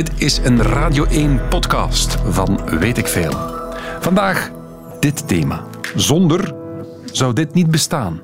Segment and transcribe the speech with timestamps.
[0.00, 3.32] Dit is een Radio 1 podcast van Weet ik Veel.
[4.00, 4.50] Vandaag
[5.00, 5.64] dit thema.
[5.94, 6.54] Zonder
[7.12, 8.20] zou dit niet bestaan.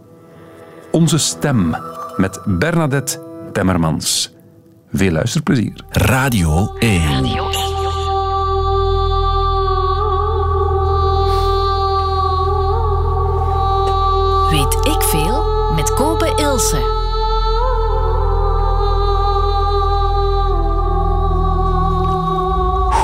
[0.91, 1.77] Onze stem
[2.17, 4.35] met Bernadette Temmermans.
[4.93, 5.85] Veel luisterplezier.
[5.91, 7.01] Radio 1.
[7.03, 7.66] Radio 1.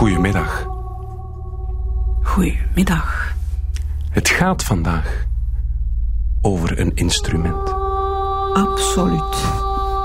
[0.02, 0.66] Goedemiddag.
[2.23, 3.34] Goedemiddag.
[4.11, 5.25] Het gaat vandaag
[6.41, 7.75] over een instrument.
[8.52, 9.37] Absoluut.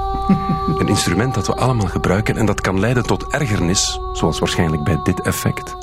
[0.80, 5.00] Een instrument dat we allemaal gebruiken en dat kan leiden tot ergernis, zoals waarschijnlijk bij
[5.04, 5.76] dit effect.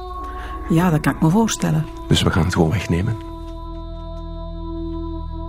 [0.69, 1.87] Ja, dat kan ik me voorstellen.
[2.09, 3.17] Dus we gaan het gewoon wegnemen.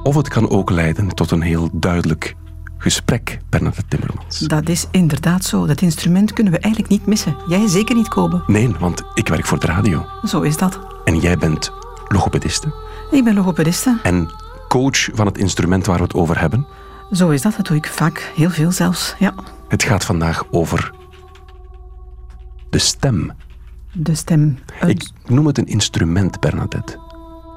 [0.03, 2.35] Of het kan ook leiden tot een heel duidelijk
[2.91, 4.39] gesprek, Bernadette Timmermans.
[4.39, 5.65] Dat is inderdaad zo.
[5.65, 7.35] Dat instrument kunnen we eigenlijk niet missen.
[7.47, 8.43] Jij zeker niet, Kobe.
[8.47, 10.05] Nee, want ik werk voor de radio.
[10.23, 10.79] Zo is dat.
[11.05, 11.71] En jij bent
[12.07, 12.73] logopediste
[13.11, 13.99] Ik ben logopediste.
[14.03, 14.29] en
[14.67, 16.67] coach van het instrument waar we het over hebben.
[17.11, 17.55] Zo is dat.
[17.55, 18.31] Dat doe ik vaak.
[18.35, 19.15] Heel veel zelfs.
[19.19, 19.33] Ja.
[19.67, 20.91] Het gaat vandaag over
[22.69, 23.31] de stem.
[23.93, 24.57] De stem.
[24.87, 26.99] Ik noem het een instrument, Bernadette.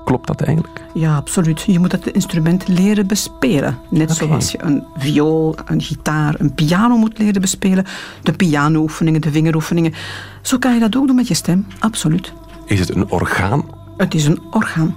[0.08, 0.84] Klopt dat eigenlijk?
[0.94, 1.60] Ja, absoluut.
[1.60, 3.78] Je moet het instrument leren bespelen.
[3.90, 7.84] Net zoals je een viool, een gitaar, een piano moet leren bespelen.
[8.22, 9.94] De pianooefeningen, de vingeroefeningen.
[10.42, 11.66] Zo kan je dat ook doen met je stem.
[11.78, 12.32] Absoluut.
[12.64, 13.64] Is het een orgaan?
[13.96, 14.96] Het is een orgaan.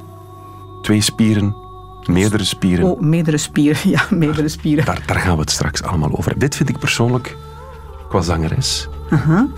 [0.82, 1.56] Twee spieren?
[2.06, 2.86] Meerdere spieren?
[2.86, 3.90] Oh, meerdere spieren.
[3.90, 4.86] Ja, meerdere spieren.
[4.86, 6.40] Daar, daar gaan we het straks allemaal over hebben.
[6.40, 7.38] Dit vind ik persoonlijk,
[8.10, 8.88] qua zangeres,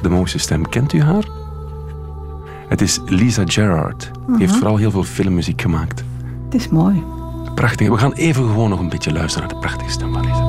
[0.01, 0.69] de mooiste stem.
[0.69, 1.42] Kent u haar?
[2.73, 4.11] Het is Lisa Gerrard.
[4.27, 6.03] Die heeft vooral heel veel filmmuziek gemaakt.
[6.45, 7.03] Het is mooi.
[7.55, 7.89] Prachtig.
[7.89, 10.42] We gaan even gewoon nog een beetje luisteren naar de prachtige stem van Lisa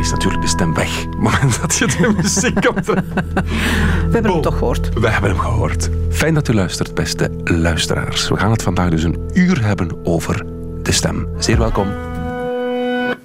[0.00, 1.04] Dan is natuurlijk de stem weg.
[1.04, 2.92] Op het moment dat je de muziek op de...
[2.94, 4.94] We hebben het toch gehoord.
[4.94, 5.88] We hebben hem gehoord.
[6.10, 8.28] Fijn dat u luistert, beste luisteraars.
[8.28, 10.46] We gaan het vandaag dus een uur hebben over
[10.82, 11.28] de stem.
[11.38, 11.88] Zeer welkom.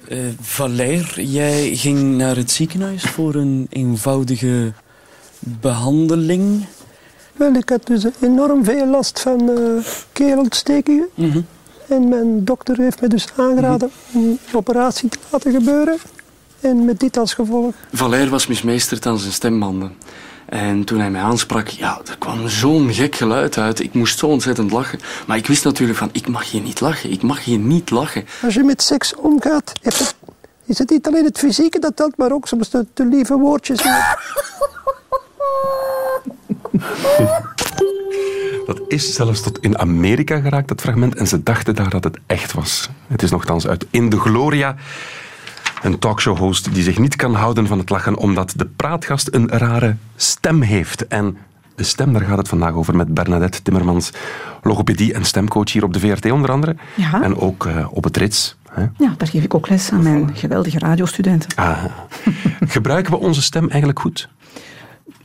[0.08, 4.72] Eh Valère, jij ging naar het ziekenhuis voor een eenvoudige
[5.38, 6.66] behandeling.
[7.32, 11.08] Wel, ik had dus enorm veel last van eh keelontstekingen.
[11.14, 11.40] Mhm.
[11.88, 15.96] En mijn dokter heeft me dus aangeraden om een operatie te laten gebeuren.
[16.60, 17.74] En met dit als gevolg.
[17.92, 19.96] Valère was mismeesterd aan zijn stembanden.
[20.46, 23.80] En toen hij mij aansprak, ja, er kwam zo'n gek geluid uit.
[23.80, 24.98] Ik moest zo ontzettend lachen.
[25.26, 27.10] Maar ik wist natuurlijk van, ik mag hier niet lachen.
[27.10, 28.24] Ik mag hier niet lachen.
[28.42, 29.72] Als je met seks omgaat,
[30.66, 33.82] is het niet alleen het fysieke dat telt, maar ook soms de, de lieve woordjes.
[38.66, 41.14] Dat is zelfs tot in Amerika geraakt, dat fragment.
[41.14, 42.88] En ze dachten daar dat het echt was.
[43.06, 44.76] Het is nogthans uit In de Gloria.
[45.86, 49.96] Een talkshow-host die zich niet kan houden van het lachen omdat de praatgast een rare
[50.16, 51.06] stem heeft.
[51.06, 51.36] En
[51.74, 54.10] de stem, daar gaat het vandaag over met Bernadette Timmermans,
[54.62, 56.76] logopedie en stemcoach hier op de VRT onder andere.
[56.94, 57.22] Ja.
[57.22, 58.56] En ook eh, op het Rits.
[58.70, 58.82] Hè.
[58.82, 61.48] Ja, daar geef ik ook les aan mijn geweldige radiostudenten.
[61.56, 61.84] Ah.
[62.60, 64.28] Gebruiken we onze stem eigenlijk goed?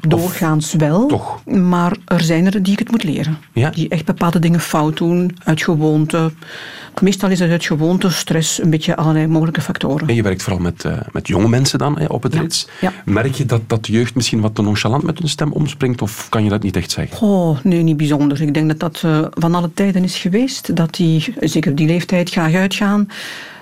[0.08, 1.46] Doorgaans wel, toch?
[1.46, 3.38] maar er zijn er die ik het moet leren.
[3.54, 3.70] Ja?
[3.70, 6.32] Die echt bepaalde dingen fout doen, uit gewoonte.
[7.02, 10.08] Meestal is het uit gewoonte, stress, een beetje allerlei mogelijke factoren.
[10.08, 12.68] En je werkt vooral met, eh, met jonge mensen dan hè, op het Ja, Rits.
[12.82, 12.94] ja.
[13.06, 16.02] Merk je dat, dat de jeugd misschien wat te nonchalant met hun stem omspringt?
[16.02, 17.28] Of kan je dat niet echt zeggen?
[17.28, 18.42] Oh, nee, niet bijzonder.
[18.42, 20.76] Ik denk dat dat eh, van alle tijden is geweest.
[20.76, 23.08] Dat die, zeker op die leeftijd, graag uitgaan.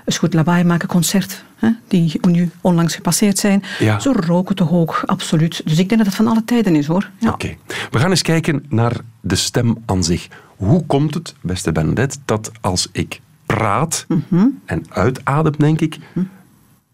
[0.09, 1.43] Eens goed lawaai maken, concert.
[1.55, 3.63] Hè, die nu onlangs gepasseerd zijn.
[3.79, 3.99] Ja.
[3.99, 5.61] Zo roken te hoog, absoluut.
[5.65, 7.09] Dus ik denk dat het van alle tijden is, hoor.
[7.19, 7.29] Ja.
[7.29, 7.55] Oké.
[7.91, 10.27] We gaan eens kijken naar de stem aan zich.
[10.55, 14.45] Hoe komt het, beste Bernadette, dat als ik praat Mhm.
[14.65, 15.97] en uitadem, denk ik,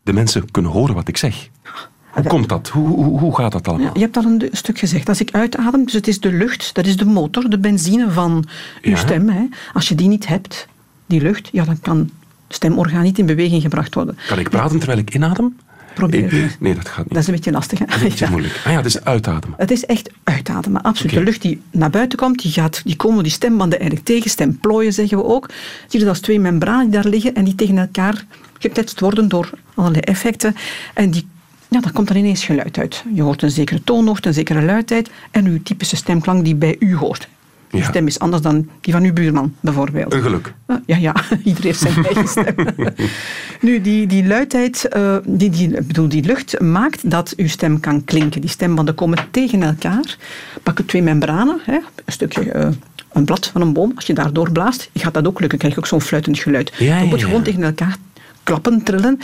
[0.03, 1.49] de mensen kunnen horen wat ik zeg?
[2.09, 2.67] Hoe komt dat?
[2.69, 3.93] Hoe, hoe, hoe gaat dat Ja, allemaal?
[3.93, 5.09] je hebt al een stuk gezegd.
[5.09, 8.45] Als ik uitadem, dus het is de lucht, dat is de motor, de benzine van
[8.81, 8.97] uw Ja.
[8.97, 9.29] stem.
[9.29, 9.45] Hè.
[9.73, 10.67] Als je die niet hebt,
[11.05, 12.09] die lucht, ja, dan kan
[12.49, 14.17] stemorgaan niet in beweging gebracht worden.
[14.27, 15.55] Kan ik praten terwijl ik inadem?
[15.93, 16.57] Probeer het.
[16.59, 17.09] Nee, dat gaat niet.
[17.13, 17.79] Dat is een beetje lastig.
[17.79, 17.85] Hè?
[17.85, 18.31] Dat is een beetje Ja.
[18.31, 18.61] moeilijk.
[18.65, 19.57] Ah ja, dus uitademen.
[19.57, 21.13] Het is echt uitademen, absoluut.
[21.13, 24.29] De lucht die naar buiten komt, die, gaat, die komen die stembanden eigenlijk tegen.
[24.29, 25.49] Stemplooien zeggen we ook.
[25.87, 28.25] Zie je dat als twee membranen die daar liggen en die tegen elkaar
[28.59, 30.55] gekletst worden door allerlei effecten.
[30.93, 31.27] En die,
[31.69, 33.03] ja, daar komt dan ineens geluid uit.
[33.13, 36.95] Je hoort een zekere toonhoogte, een zekere luidheid en uw typische stemklank die bij u
[36.95, 37.27] hoort.
[37.77, 37.83] Ja.
[37.89, 40.13] stem is anders dan die van uw buurman, bijvoorbeeld.
[40.13, 40.53] Een geluk.
[40.65, 42.55] Ah, Ja, ja, iedereen heeft zijn eigen stem.
[43.61, 48.03] nu, die, die luidheid, eh, die, die, bedoel, die lucht maakt dat uw stem kan
[48.03, 48.41] klinken.
[48.41, 50.17] Die stembanden komen tegen elkaar.
[50.63, 52.51] Pakken twee membranen, hè, een stukje...
[52.51, 52.67] eh,
[53.13, 55.57] een blad van een boom, als je daardoor blaast, gaat dat ook lukken.
[55.57, 56.73] krijg je ook zo'n fluitend geluid.
[56.77, 57.97] Ja, Dan moet je gewoon tegen elkaar
[58.43, 59.19] klappen, trillen.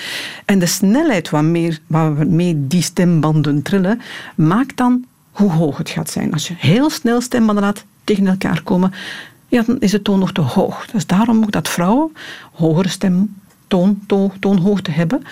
[0.46, 4.02] En de snelheid waarmee, waarmee die stembanden trillen,
[4.36, 6.34] maakt dan hoe hoog het gaat zijn.
[6.34, 8.94] Als je heel snel stembanden laat tegen elkaar komen,
[9.48, 10.86] ja, dan is de toon nog te hoog.
[10.86, 12.14] Dus daarom ook dat vrouwen
[12.52, 13.36] hogere stem,
[13.68, 15.24] toon, toon, toonhoogte hebben.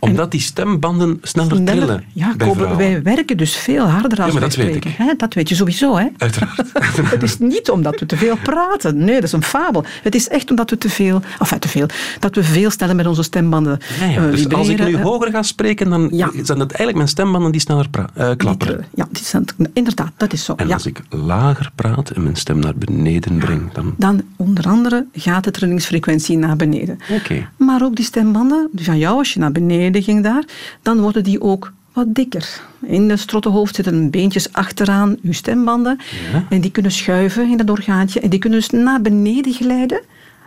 [0.00, 4.40] Omdat die stembanden sneller, Sneller- trillen Ja, Kobe, wij werken dus veel harder als wij
[4.42, 4.84] dat weet ik.
[4.84, 5.12] Hè?
[5.16, 6.06] Dat weet je sowieso, hè?
[6.16, 6.62] Uiteraard.
[7.10, 8.96] Het is niet omdat we te veel praten.
[9.04, 9.84] Nee, dat is een fabel.
[10.02, 11.86] Het is echt omdat we te veel, enfin te veel,
[12.18, 14.16] dat we veel sneller met onze stembanden Ja, ja.
[14.24, 16.30] eh, Dus als ik nu hoger ga spreken, dan Ja.
[16.42, 18.84] zijn het eigenlijk mijn stembanden die sneller Die klapperen.
[18.94, 20.54] Ja, die zijn, inderdaad, dat is zo.
[20.56, 20.74] En ja.
[20.74, 23.94] als ik lager praat en mijn stem naar beneden breng, dan...
[23.96, 26.98] Dan onder andere gaat de trillingsfrequentie naar beneden.
[27.10, 27.48] Oké.
[27.56, 29.89] Maar ook die stembanden, van jou, als je naar beneden
[30.22, 30.44] daar,
[30.82, 32.60] dan worden die ook wat dikker.
[32.80, 35.98] In het strottenhoofd zitten beentjes achteraan uw stembanden.
[36.32, 36.44] Ja.
[36.48, 38.20] En die kunnen schuiven in dat orgaantje.
[38.20, 40.00] En die kunnen dus naar beneden glijden,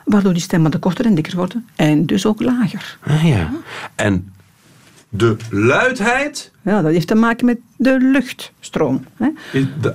[0.05, 1.65] waardoor die stembanden korter en dikker worden.
[1.75, 2.97] En dus ook lager.
[3.03, 3.51] Ah, ja.
[3.95, 4.33] En
[5.15, 6.51] de luidheid...
[6.61, 9.05] Ja, dat heeft te maken met de luchtstroom.
[9.17, 9.27] Hè.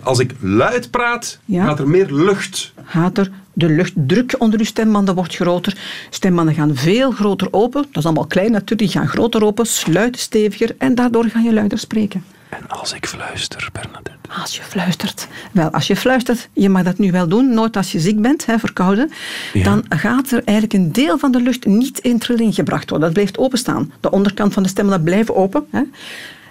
[0.02, 1.64] als ik luid praat, Ja.
[1.64, 2.72] gaat er meer lucht.
[2.84, 5.76] Gaat er de luchtdruk onder uw stembanden wordt groter.
[6.10, 7.82] Stembanden gaan veel groter open.
[7.82, 8.80] Dat is allemaal klein natuurlijk.
[8.80, 12.24] Die gaan groter open, sluiten steviger en daardoor ga je luider spreken.
[12.48, 14.17] En als ik fluister, Bernadette...
[14.42, 15.28] Als je fluistert.
[15.52, 18.46] Wel, als je fluistert, je mag dat nu wel doen, nooit als je ziek bent,
[18.46, 19.10] hè, verkouden,
[19.52, 19.64] Ja.
[19.64, 23.06] dan gaat er eigenlijk een deel van de lucht niet in trilling gebracht worden.
[23.08, 23.92] Dat blijft openstaan.
[24.00, 25.66] De onderkant van de stemmen dat blijven open.
[25.70, 25.82] Hè.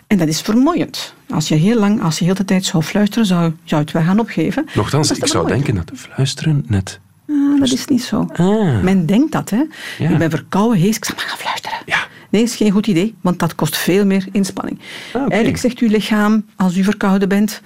[0.08, 1.14] En dat is vermoeiend.
[1.30, 3.92] Als je heel lang, als je heel de tijd zou fluisteren, zou, zou je het
[3.92, 4.66] wel gaan opgeven.
[4.76, 7.00] Nochtans, ik zou denken dat fluisteren net...
[7.30, 8.28] Ah, dat is niet zo.
[8.36, 8.82] Ah.
[8.82, 9.64] Men denkt dat, hè.
[9.98, 10.10] Ja.
[10.10, 11.78] Ik ben verkouden, hees, ik zal maar gaan fluisteren.
[11.86, 12.08] Ja.
[12.30, 14.80] Nee, is geen goed idee, want dat kost veel meer inspanning.
[15.14, 15.22] Ah.
[15.22, 17.62] Eigenlijk zegt uw lichaam, als u verkouden bent,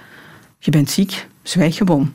[0.58, 2.12] je bent ziek, zwijg gewoon.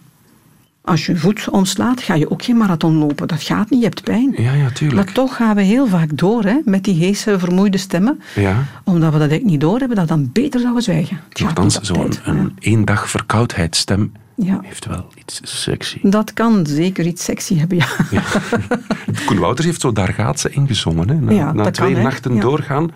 [0.81, 3.27] Als je voet omslaat, ga je ook geen marathon lopen.
[3.27, 4.33] Dat gaat niet, je hebt pijn.
[4.37, 5.05] Ja, ja, tuurlijk.
[5.05, 8.21] Maar toch gaan we heel vaak door hè, met die heese, vermoeide stemmen.
[8.35, 8.65] Ja.
[8.83, 11.19] Omdat we dat eigenlijk niet door hebben, dat dan beter zouden zwijgen.
[11.45, 12.45] Op zo'n een, hè.
[12.59, 14.11] één dag verkoudheidsstem
[14.45, 14.59] Ja.
[14.63, 15.99] heeft wel iets sexy.
[16.01, 17.87] Dat kan zeker iets sexy hebben, ja.
[19.25, 21.09] Koen Wouters heeft zo Daar gaat ze ingezongen.
[21.09, 21.15] Hè.
[21.15, 21.31] Na,
[21.63, 22.41] Ja, twee kan, nachten Ja.
[22.41, 22.91] doorgaan.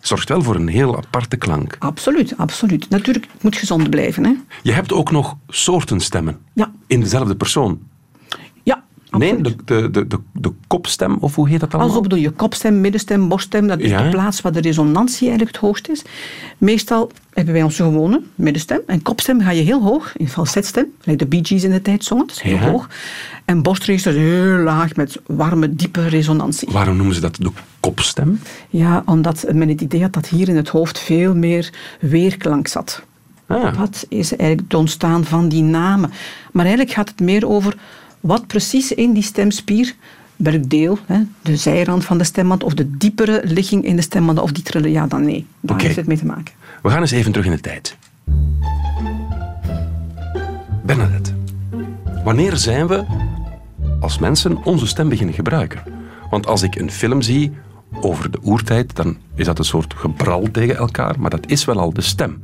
[0.00, 1.76] Zorgt wel voor een heel aparte klank.
[1.78, 2.88] Absoluut, absoluut.
[2.90, 4.24] Natuurlijk, het moet gezond blijven.
[4.24, 4.32] Hè.
[4.62, 6.38] Je hebt ook nog soorten stemmen.
[6.52, 6.72] Ja.
[6.86, 7.80] In dezelfde persoon.
[9.18, 11.88] Nee, de, de, de, de, kopstem, of hoe heet dat allemaal?
[11.88, 14.02] Also bedoel je kopstem, middenstem, borststem, dat is Ja.
[14.02, 16.02] de plaats waar de resonantie eigenlijk het hoogst is.
[16.58, 18.80] Meestal hebben wij onze gewone middenstem.
[18.86, 22.04] En kopstem ga je heel hoog, in falsetstem, gelijk de Bee Gees in de tijd
[22.04, 22.70] zongen, dat is heel Ja.
[22.70, 22.88] hoog.
[23.44, 26.68] En borstregister is heel laag met warme, diepe resonantie.
[26.72, 27.50] Waarom noemen ze dat de
[27.80, 28.40] kopstem?
[28.70, 31.70] Ja, omdat men het idee had dat hier in het hoofd veel meer
[32.00, 33.02] weerklank zat.
[33.46, 33.78] Ah.
[33.78, 36.10] Dat is eigenlijk het ontstaan van die namen.
[36.52, 37.76] Maar eigenlijk gaat het meer over
[38.22, 39.94] wat precies in die stemspier,
[40.36, 44.44] welk deel, hè, de zijrand van de stemband of de diepere ligging in de stembanden,
[44.44, 45.46] of die trillen, ja dan nee.
[45.60, 46.54] Daar heeft het mee te maken.
[46.82, 47.96] We gaan eens even terug in de tijd.
[50.84, 51.30] Bernadette,
[52.24, 53.04] wanneer zijn we
[54.00, 55.82] als mensen onze stem beginnen gebruiken?
[56.30, 57.52] Want als ik een film zie
[58.00, 61.78] over de oertijd, dan is dat een soort gebral tegen elkaar, maar dat is wel
[61.80, 62.42] al de stem.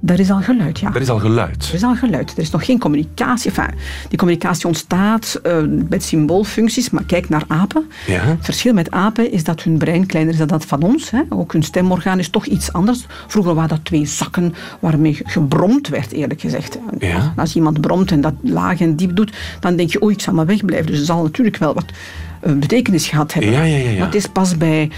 [0.00, 0.94] Daar is al geluid, ja.
[0.94, 1.68] Er is al geluid.
[1.68, 2.32] Er is al geluid.
[2.32, 3.50] Er is nog geen communicatie.
[3.50, 3.74] Enfin,
[4.08, 5.56] die communicatie ontstaat eh,
[5.88, 7.90] met symboolfuncties, maar kijk naar apen.
[8.06, 8.20] Ja.
[8.24, 11.10] Het verschil met apen is dat hun brein kleiner is dan dat van ons.
[11.10, 11.20] Hè.
[11.28, 13.06] Ook hun stemorgaan is toch iets anders.
[13.26, 16.78] Vroeger waren dat twee zakken waarmee ge- gebromd werd, eerlijk gezegd.
[16.98, 17.32] Ja.
[17.36, 20.34] Als iemand bromt en dat laag en diep doet, dan denk je, oei, ik zal
[20.34, 20.86] maar wegblijven.
[20.86, 21.84] Dus het zal natuurlijk wel wat
[22.40, 23.52] eh, betekenis gehad hebben.
[23.52, 23.96] Ja, ja, ja, ja.
[23.98, 24.90] Maar het is pas bij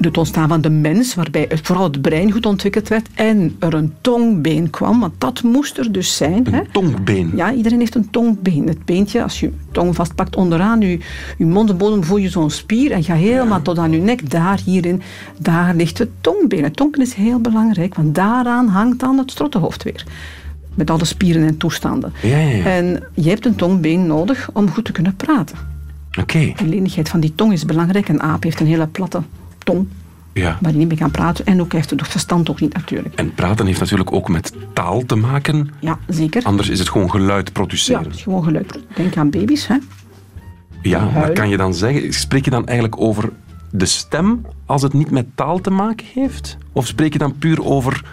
[0.00, 3.74] het ontstaan van de mens, waarbij het- vooral het brein goed ontwikkeld werd en er
[3.74, 6.46] een tongbeen kwam, want dat moest er dus zijn.
[6.50, 6.58] hè.
[6.58, 7.32] Een tongbeen.
[7.36, 8.66] Ja, iedereen heeft een tongbeen.
[8.68, 10.98] Het beentje, als je je tong vastpakt onderaan je,
[11.38, 14.30] je mondbodem, voel je zo'n spier en ga helemaal tot aan je nek.
[14.30, 15.02] Daar, hierin,
[15.38, 16.62] daar ligt het tongbeen.
[16.64, 20.04] Het tongbeen is heel belangrijk, want daaraan hangt dan het strottenhoofd weer.
[20.74, 22.12] Met alle spieren en toestanden.
[22.22, 22.64] Ja, ja, ja.
[22.64, 25.56] En je hebt een tongbeen nodig om goed te kunnen praten.
[26.20, 26.52] Oké.
[26.56, 28.08] De lenigheid van die tong is belangrijk.
[28.08, 29.22] Een aap heeft een hele platte
[29.72, 29.88] tong,
[30.32, 30.58] Ja.
[30.60, 31.46] waar hij niet mee kan praten.
[31.46, 33.14] En ook heeft het verstand ook niet natuurlijk.
[33.14, 35.70] En praten heeft natuurlijk ook met taal te maken.
[35.80, 36.42] Ja, zeker.
[36.44, 38.02] Anders is het gewoon geluid Ja, produceren.
[38.04, 38.78] het is gewoon geluid.
[38.96, 39.76] Denk aan baby's, hè.
[40.82, 43.30] Ja, maar kan je dan zeggen, spreek je dan eigenlijk over
[43.70, 46.56] de stem als het niet met taal te maken heeft?
[46.72, 48.04] Of spreek je dan puur over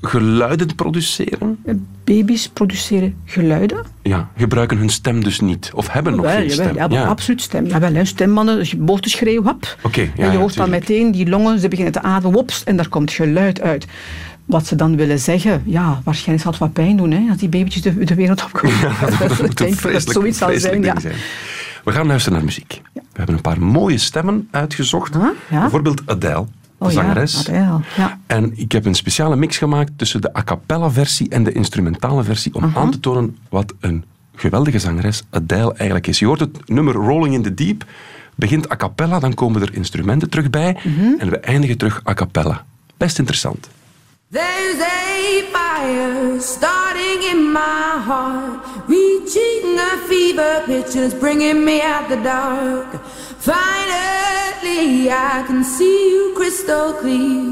[0.00, 1.58] geluiden produceren?
[2.04, 3.84] Baby's produceren geluiden.
[4.02, 5.70] Ja, gebruiken hun stem dus niet.
[5.74, 6.92] Of hebben nog geen jawel, stem.
[6.92, 7.66] ja, absoluut stem.
[7.66, 9.76] Jawel, hè, stemmannen, boterschreeuw, hap.
[9.82, 12.64] Oké, ja, en je ja, hoort dan meteen die longen, ze beginnen te ademen, wops,
[12.64, 13.86] en daar komt geluid uit.
[14.44, 17.48] Wat ze dan willen zeggen, ja, waarschijnlijk zal het wat pijn doen, hè, als die
[17.48, 18.80] babytjes de, de wereld opkomen.
[19.00, 20.94] Dat denk dat het vreselijk, zoiets zal zijn, ja.
[21.84, 22.82] We gaan luisteren naar muziek.
[22.92, 25.14] We hebben een paar mooie stemmen uitgezocht.
[25.14, 25.60] Ja.
[25.60, 27.48] Bijvoorbeeld Adele, de Oh ja, zangeres.
[27.48, 28.20] Adele, ja.
[28.26, 32.24] En ik heb een speciale mix gemaakt tussen de a cappella versie en de instrumentale
[32.24, 34.04] versie om aan te tonen wat een
[34.34, 36.18] geweldige zangeres Adele eigenlijk is.
[36.18, 37.84] Je hoort het nummer Rolling in the Deep,
[38.34, 40.76] begint a cappella, dan komen er instrumenten terug bij
[41.18, 42.64] en we eindigen terug a cappella.
[42.96, 43.68] Best interessant.
[44.30, 51.80] There's a fire starting in my heart, reaching a fever pitch, and it's bringing me
[51.82, 53.00] out the dark.
[53.48, 57.50] Finally, I can see you crystal clear.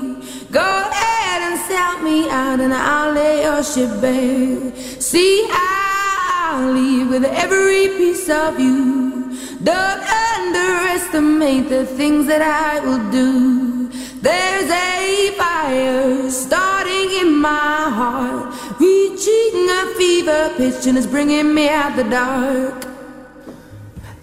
[0.51, 4.77] Go ahead and sell me out, and I'll lay your ship bare.
[5.01, 9.35] See, how I'll leave with every piece of you.
[9.63, 10.03] Don't
[10.35, 13.89] underestimate the things that I will do.
[14.21, 21.71] There's a fire starting in my heart, reaching a fever pitch, and it's bringing me
[21.71, 22.96] out the dark.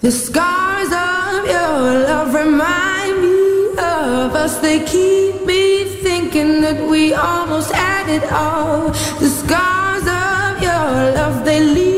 [0.04, 4.58] The scars of your love remind me of us.
[4.58, 8.90] They keep me thinking that we almost had it all.
[9.22, 11.93] The scars of your love, they leave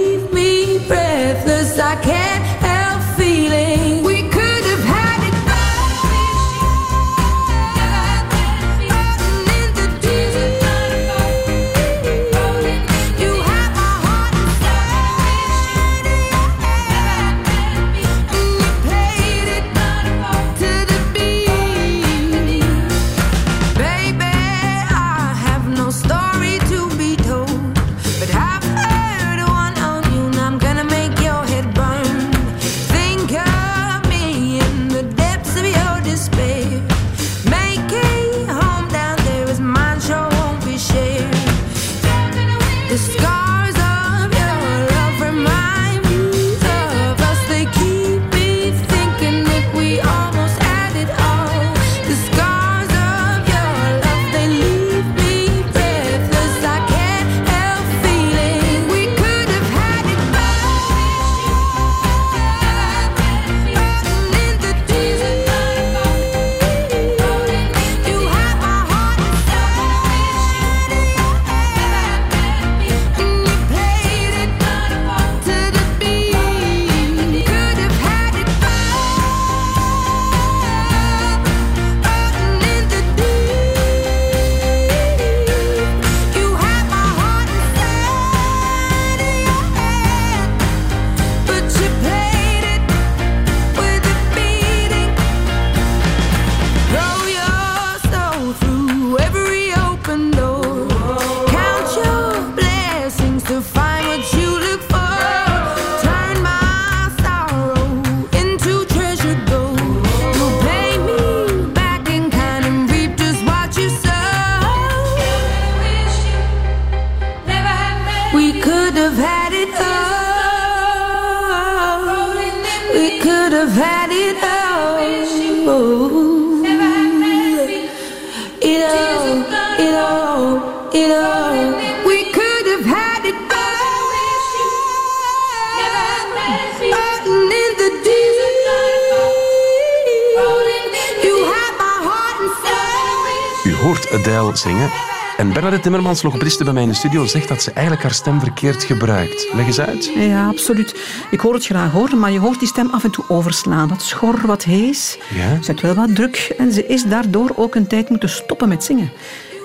[145.46, 148.40] En Bernadette Timmermans, logopediste bij mij in de studio, zegt dat ze eigenlijk haar stem
[148.40, 149.48] verkeerd gebruikt.
[149.54, 150.12] Leg eens uit.
[150.16, 150.96] Ja, absoluut.
[151.32, 153.88] Ik hoor het graag hoor, maar je hoort die stem af en toe overslaan.
[153.88, 155.18] Wat schor, wat hees.
[155.34, 155.56] Ja.
[155.56, 158.84] Ze zet wel wat druk en ze is daardoor ook een tijd moeten stoppen met
[158.84, 159.12] zingen.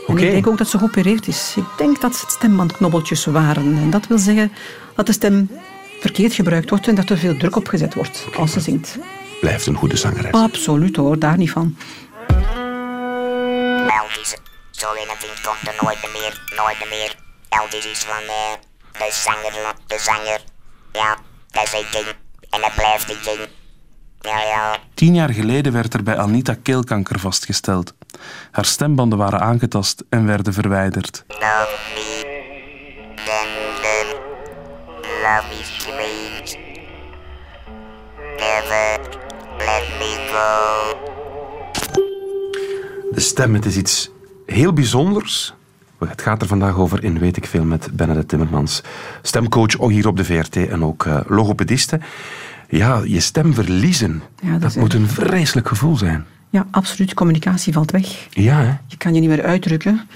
[0.06, 0.25] En Oké.
[0.25, 1.54] ik denk ook dat ze geopereerd is.
[1.56, 3.78] Ik denk dat het stembandknobbeltjes waren.
[3.78, 4.52] En dat wil zeggen
[4.94, 5.50] dat de stem
[6.00, 8.99] verkeerd gebruikt wordt en dat er veel druk op gezet wordt als ze zingt.
[9.40, 10.32] Blijft een goede zangeres.
[10.32, 11.76] Absoluut hoor, daar niet van.
[15.20, 17.14] Vriend komt er nooit meer, nooit meer.
[17.48, 18.52] Elvis is van eh,
[18.92, 20.40] de zanger, de zanger.
[20.92, 21.16] Ja,
[21.50, 22.06] dat is een ding.
[22.50, 23.48] En dat blijft een ding.
[24.20, 24.76] Ja, ja.
[24.94, 27.94] Tien jaar geleden werd er bij Anita keelkanker vastgesteld.
[28.50, 31.24] Haar stembanden waren aangetast en werden verwijderd.
[31.28, 32.22] Love me.
[33.14, 34.20] Tender.
[35.22, 36.56] Love is great.
[38.36, 39.00] Never
[39.58, 40.98] let me go.
[43.10, 44.10] De stem, het is iets
[44.52, 45.54] heel bijzonders.
[45.99, 48.83] Het gaat er vandaag over in Weet ik Veel met Bernadette Timmermans.
[49.23, 52.00] Stemcoach ook hier op de VRT en ook eh, logopediste.
[52.69, 56.25] Ja, je stem verliezen, Ja, dat dat moet een vreselijk gevoel zijn.
[56.50, 57.14] Ja, absoluut.
[57.14, 58.26] Communicatie valt weg.
[58.30, 58.73] Ja, hè?
[58.87, 60.09] Je kan je niet meer uitdrukken.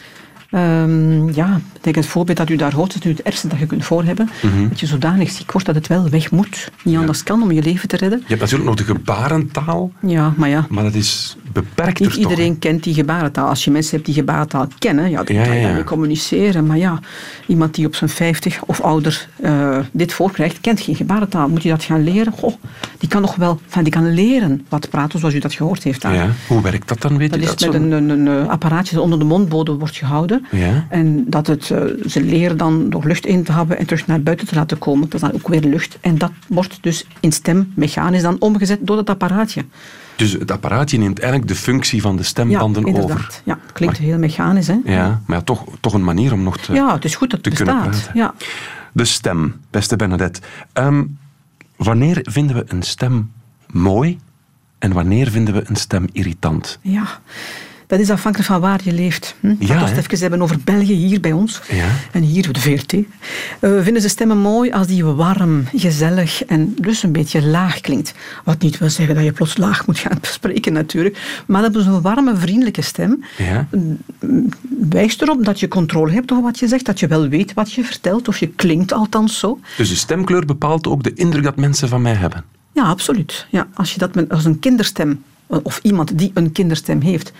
[0.54, 3.66] Ehm, ja, denk het voorbeeld dat u daar hoort, is nu het ergste dat je
[3.66, 4.28] kunt voorhebben.
[4.42, 4.68] Mhm.
[4.68, 6.70] Dat je zodanig ziek wordt dat het wel weg moet.
[6.84, 8.18] Niet anders kan om je leven te redden.
[8.18, 12.22] Je hebt natuurlijk nog de gebarentaal, Ja, maar ja, maar dat is beperkter niet toch?
[12.22, 13.48] iedereen kent die gebarentaal.
[13.48, 16.66] Als je mensen hebt die gebarentaal kennen, ja, dan Ja, kan je daarmee communiceren.
[16.66, 16.98] Maar ja,
[17.46, 21.48] iemand die op zijn 50 of ouder eh, dit voorkrijgt, kent geen gebarentaal.
[21.48, 22.32] Moet je dat gaan leren?
[22.32, 22.54] Goh,
[22.98, 26.00] die kan nog wel, enfin, die kan leren wat praten zoals u dat gehoord heeft.
[26.02, 26.14] daar.
[26.14, 26.28] Ja.
[26.48, 27.72] Hoe werkt dat dan, weet Dat je is dat?
[27.72, 30.43] met een, een, een apparaatje dat onder de mondbodem wordt gehouden.
[30.50, 30.86] Ja.
[30.88, 34.22] En dat het, eh, ze leren dan door lucht in te hebben en terug naar
[34.22, 35.02] buiten te laten komen.
[35.08, 35.98] Dat is dan ook weer lucht.
[36.00, 39.64] En dat wordt dus in stem mechanisch dan omgezet door dat apparaatje.
[40.16, 43.40] Dus het apparaatje neemt eigenlijk de functie van de stembanden over.
[43.44, 44.76] Ja, klinkt heel mechanisch, hè?
[44.84, 47.44] Ja, maar ja, toch, toch een manier om nog te, Ja, het is goed dat
[47.44, 48.10] het bestaat.
[48.14, 48.34] Ja.
[48.92, 50.40] De stem, beste Bernadette.
[50.72, 51.04] Ehm,
[51.76, 53.30] wanneer vinden we een stem
[53.70, 54.18] mooi
[54.78, 56.78] en wanneer vinden we een stem irritant?
[56.82, 57.20] ja,
[57.86, 59.34] dat is afhankelijk van waar je leeft.
[59.40, 59.54] Hm?
[59.58, 61.60] Ja, we het even hebben over België, hier bij ons.
[61.70, 61.88] Ja.
[62.12, 62.92] En hier de VRT.
[62.92, 63.02] Eh,
[63.60, 68.14] we vinden ze stemmen mooi als die warm, gezellig en dus een beetje laag klinkt.
[68.44, 71.42] Wat niet wil zeggen dat je plots laag moet gaan spreken natuurlijk.
[71.46, 73.24] Maar dat is een warme, vriendelijke stem.
[73.36, 73.68] Ja.
[74.88, 76.84] Wijst erop dat je controle hebt over wat je zegt.
[76.84, 78.28] Dat je wel weet wat je vertelt.
[78.28, 79.58] Of je klinkt althans zo.
[79.76, 82.44] Dus de stemkleur bepaalt ook de indruk dat mensen van mij hebben.
[82.72, 83.46] Ja, absoluut.
[83.50, 87.32] Ja, als je dat met, als een kinderstem, of iemand die een kinderstem heeft,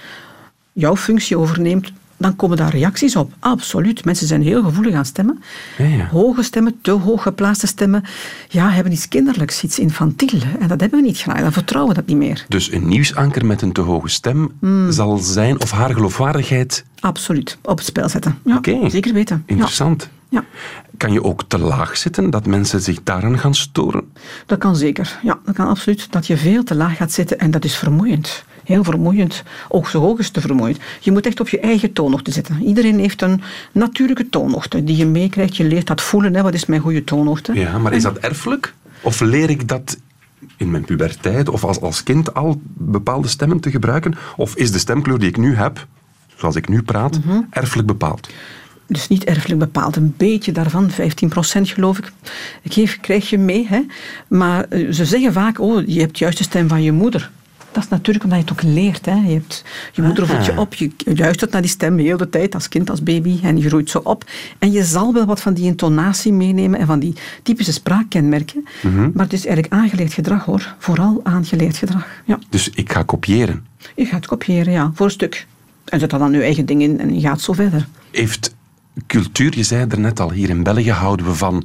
[0.75, 3.33] jouw functie overneemt, dan komen daar reacties op.
[3.39, 4.05] Absoluut.
[4.05, 5.43] Mensen zijn heel gevoelig aan stemmen.
[5.79, 6.07] Ja, ja.
[6.07, 8.05] Hoge stemmen, te hoog geplaatste stemmen,
[8.49, 10.41] ja, hebben iets kinderlijks, iets infantiel.
[10.61, 11.41] En dat hebben we niet graag.
[11.41, 12.45] Dan vertrouwen we dat niet meer.
[12.49, 14.93] Dus een nieuwsanker met een te hoge stem Hmm.
[14.93, 17.59] zal zijn of haar geloofwaardigheid Absoluut.
[17.63, 18.39] Op het spel zetten.
[18.45, 18.91] Ja, Oké.
[18.91, 19.37] zeker weten.
[19.37, 19.53] Ja.
[19.53, 20.09] interessant.
[20.29, 20.45] Ja.
[20.97, 24.13] Kan je ook te laag zitten, dat mensen zich daaraan gaan storen?
[24.47, 25.19] Dat kan zeker.
[25.23, 26.07] Ja, dat kan absoluut.
[26.13, 28.45] Dat je veel te laag gaat zitten en dat is vermoeiend.
[28.65, 29.43] Heel vermoeiend.
[29.69, 30.79] Ook zo hoog is te vermoeiend.
[31.01, 32.63] Je moet echt op je eigen toonhoogte zitten.
[32.63, 33.43] Iedereen heeft een
[33.73, 35.57] natuurlijke toonhoogte die je meekrijgt.
[35.57, 36.35] Je leert dat voelen.
[36.35, 36.43] Hè.
[36.43, 37.53] Wat is mijn goede toonhoogte?
[37.53, 38.75] Ja, maar is dat erfelijk?
[39.03, 39.99] Of leer ik dat
[40.57, 44.15] in mijn puberteit of als, als kind al bepaalde stemmen te gebruiken?
[44.37, 45.87] Of is de stemkleur die ik nu heb,
[46.37, 47.41] zoals ik nu praat, Mhm.
[47.51, 48.29] erfelijk bepaald?
[48.87, 49.97] Dus niet erfelijk bepaald.
[49.97, 52.13] Een beetje daarvan, 15% geloof ik,
[52.65, 53.67] geef, krijg je mee.
[53.69, 53.81] Hè?
[54.29, 57.31] Maar eh, ze zeggen vaak, oh, je hebt juist de stem van je moeder.
[57.75, 59.07] Dat is natuurlijk omdat je het ook leert.
[59.07, 59.15] Hè?
[59.15, 62.55] Je, hebt, je moeder voedt je op, je luistert naar die stem heel de tijd,
[62.55, 64.25] als kind, als baby, en je groeit zo op.
[64.59, 68.65] En je zal wel wat van die intonatie meenemen en van die typische spraakkenmerken.
[69.15, 70.75] Maar het is eigenlijk aangeleerd gedrag, hoor.
[70.79, 72.07] Vooral aangeleerd gedrag.
[72.25, 72.39] Ja.
[72.49, 73.67] Dus ik ga kopiëren.
[73.97, 75.47] Je gaat kopiëren, ja, voor een stuk.
[75.85, 77.87] En zet dan dan je eigen ding in en je gaat zo verder.
[78.11, 78.55] Heeft
[79.07, 81.65] cultuur, je zei er net al, hier in België houden we van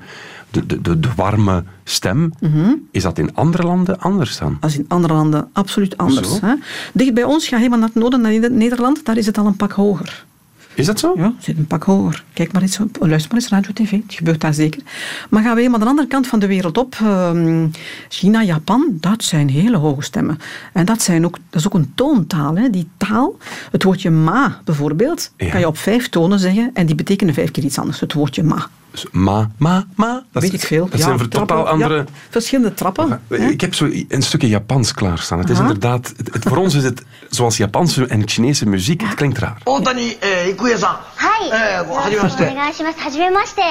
[0.52, 2.34] de, de, de, de warme stem.
[2.40, 2.72] Mhm.
[2.92, 4.58] Is dat in andere landen anders dan?
[4.60, 6.40] als in andere landen absoluut anders.
[6.42, 6.54] Hè?
[6.94, 9.46] Dicht bij ons, ga helemaal naar het noorden, naar Neder- Nederland, daar is het al
[9.46, 10.28] een pak hoger.
[10.74, 11.14] Is dat zo?
[11.16, 12.24] Ja, zit een pak hoger.
[12.34, 14.82] Kijk maar eens, luister maar eens radio tv, het gebeurt daar zeker.
[15.30, 17.68] Maar gaan we helemaal de andere kant van de wereld op, ehm,
[18.10, 20.40] China, Japan, dat zijn hele hoge stemmen.
[20.74, 22.56] En dat, zijn ook, dat is ook een toontaal.
[22.56, 22.70] Hè?
[22.70, 23.38] Die taal,
[23.72, 25.50] het woordje ma bijvoorbeeld, Ja.
[25.50, 28.44] kan je op vijf tonen zeggen en die betekenen vijf keer iets anders, het woordje
[28.44, 28.68] ma.
[29.12, 30.24] Ma, ma, ma.
[30.32, 30.90] Dat Weet ik veel.
[30.90, 32.06] Dat ja, zijn totaal andere...
[32.30, 33.22] Verschillende trappen.
[33.28, 35.40] Eh, ik heb zo een stukje Japans klaarstaan.
[35.40, 36.14] Het is inderdaad...
[36.32, 39.02] Het, voor ons is het zoals Japanse en Chinese muziek.
[39.02, 39.58] Het klinkt raar.
[39.64, 40.96] Oh, Otani eh, Ikuya-san.
[40.96, 41.50] Eh, Hai.
[41.94, 42.54] Hajimemashite.
[42.98, 43.62] Hajimemashite.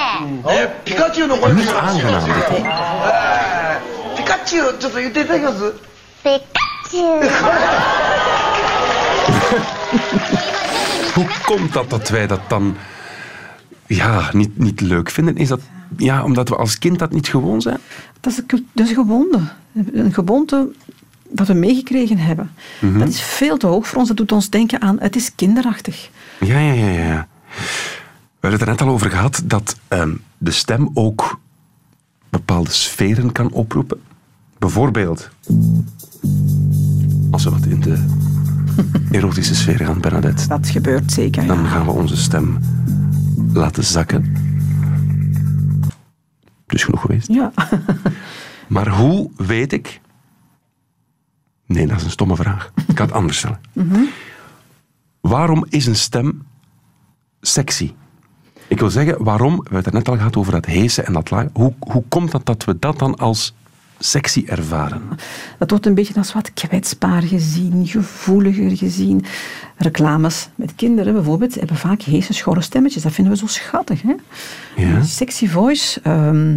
[0.42, 0.52] Oh,
[0.83, 1.52] Pikachu no koe.
[1.52, 2.46] Niet aangenaam dit.
[4.16, 5.74] Pikachu, ちょっと言っていただけます
[6.22, 6.48] Pikachu.
[11.14, 12.76] Hoe komt dat dat wij dat dan
[13.88, 15.37] ja, niet, niet leuk vinden?
[15.37, 15.61] Is dat
[15.96, 17.79] ja, omdat we als kind dat niet gewoon zijn?
[18.20, 19.40] Dat is, een dat is een gewoonte.
[19.92, 20.72] Een gewoonte
[21.31, 22.51] dat we meegekregen hebben.
[22.81, 22.98] Mhm.
[22.98, 24.09] Dat is veel te hoog voor ons.
[24.09, 26.11] Dat doet ons denken aan, het is kinderachtig.
[26.40, 26.88] Ja, ja, ja.
[26.88, 27.29] ja.
[28.40, 31.40] We hebben het er net al over gehad dat ehm, de stem ook
[32.29, 34.01] bepaalde sferen kan oproepen.
[34.59, 35.29] Bijvoorbeeld,
[37.31, 38.05] als we wat in de
[39.16, 41.46] erotische sfeer gaan, Bernadette, Dat gebeurt zeker.
[41.46, 41.68] dan ja.
[41.68, 42.59] gaan we onze stem
[43.52, 44.34] laten zakken.
[46.66, 47.28] Dus genoeg geweest.
[47.28, 47.52] Ja.
[48.68, 50.00] Maar hoe weet ik...
[51.66, 52.72] Nee, dat is een stomme vraag.
[52.87, 53.61] Ik ga het anders stellen.
[55.20, 56.42] Waarom is een stem
[57.40, 57.92] sexy?
[58.68, 61.30] Ik wil zeggen, waarom, we hebben het net al gehad over dat heesen en dat
[61.30, 61.46] laag.
[61.52, 63.54] Hoe, hoe komt dat dat we dat dan als
[63.98, 65.02] sexy ervaren?
[65.58, 69.24] Dat wordt een beetje als wat kwetsbaar gezien, gevoeliger gezien.
[69.76, 73.02] reclames met kinderen bijvoorbeeld hebben vaak heese, schorre stemmetjes.
[73.02, 74.02] Dat vinden we zo schattig.
[74.02, 74.14] Hè?
[74.76, 75.02] Ja.
[75.02, 76.00] Sexy voice.
[76.02, 76.56] ehm,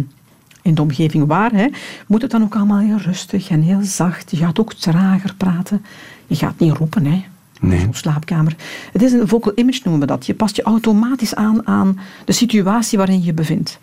[0.62, 1.66] in de omgeving waar, hè,
[2.06, 4.30] moet het dan ook allemaal heel rustig en heel zacht.
[4.30, 5.84] Je gaat ook trager praten.
[6.26, 7.24] Je gaat niet roepen, hè.
[7.60, 7.80] Nee.
[7.80, 8.56] Zo'n slaapkamer.
[8.92, 10.26] Het is een vocal image noemen we dat.
[10.26, 13.78] Je past je automatisch aan aan de situatie waarin je je bevindt.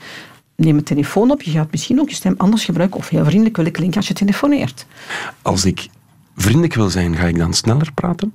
[0.59, 3.57] Neem een telefoon op, je gaat misschien ook je stem anders gebruiken of heel vriendelijk
[3.57, 4.85] willen klinken als je telefoneert.
[5.41, 5.87] Als ik
[6.35, 8.33] vriendelijk wil zijn, ga ik dan sneller praten?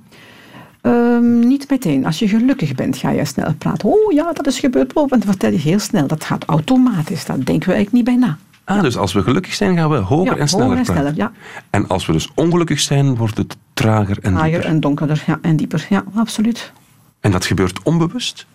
[0.81, 2.05] Ehm, niet meteen.
[2.05, 3.89] Als je gelukkig bent, ga je sneller praten.
[3.89, 4.93] Oh ja, dat is gebeurd.
[4.93, 6.07] Oh, en dan vertel je heel snel.
[6.07, 7.25] Dat gaat automatisch.
[7.25, 8.37] Daar denken we eigenlijk niet bij na.
[8.63, 11.13] Ah, dus als we gelukkig zijn, gaan we hoger Ja, en sneller hoger en praten.
[11.13, 11.59] sneller, ja.
[11.69, 14.65] En als we dus ongelukkig zijn, wordt het trager en Lager dieper.
[14.69, 15.85] en donkerder ja, en dieper.
[15.89, 16.71] Ja, absoluut.
[17.19, 18.45] En dat gebeurt onbewust?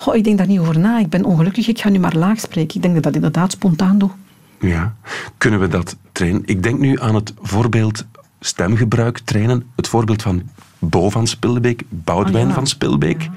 [0.00, 0.98] Goh, ik denk daar niet over na.
[0.98, 1.68] Ik ben ongelukkig.
[1.68, 2.76] Ik ga nu maar laag spreken.
[2.76, 4.10] Ik denk dat dat inderdaad spontaan doe.
[4.60, 4.94] Ja.
[5.38, 6.42] Kunnen we dat trainen?
[6.44, 8.04] Ik denk nu aan het voorbeeld
[8.40, 9.64] stemgebruik trainen.
[9.76, 10.42] Het voorbeeld van
[10.78, 12.54] Bo van Spilbeek, Boudewijn Ah, ja.
[12.54, 13.28] van Spilbeek,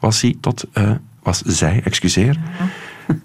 [0.00, 0.64] was hij tot...
[0.72, 0.90] eh,
[1.22, 2.38] was zij, excuseer.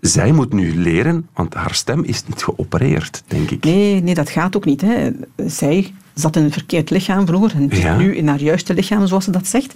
[0.00, 3.64] Zij moet nu leren, want haar stem is niet geopereerd, denk ik.
[3.64, 4.80] Nee, nee, dat gaat ook niet.
[4.80, 5.10] Hè.
[5.46, 9.24] Zij zat in een verkeerd lichaam vroeger en zit nu in haar juiste lichaam, zoals
[9.24, 9.74] ze dat zegt.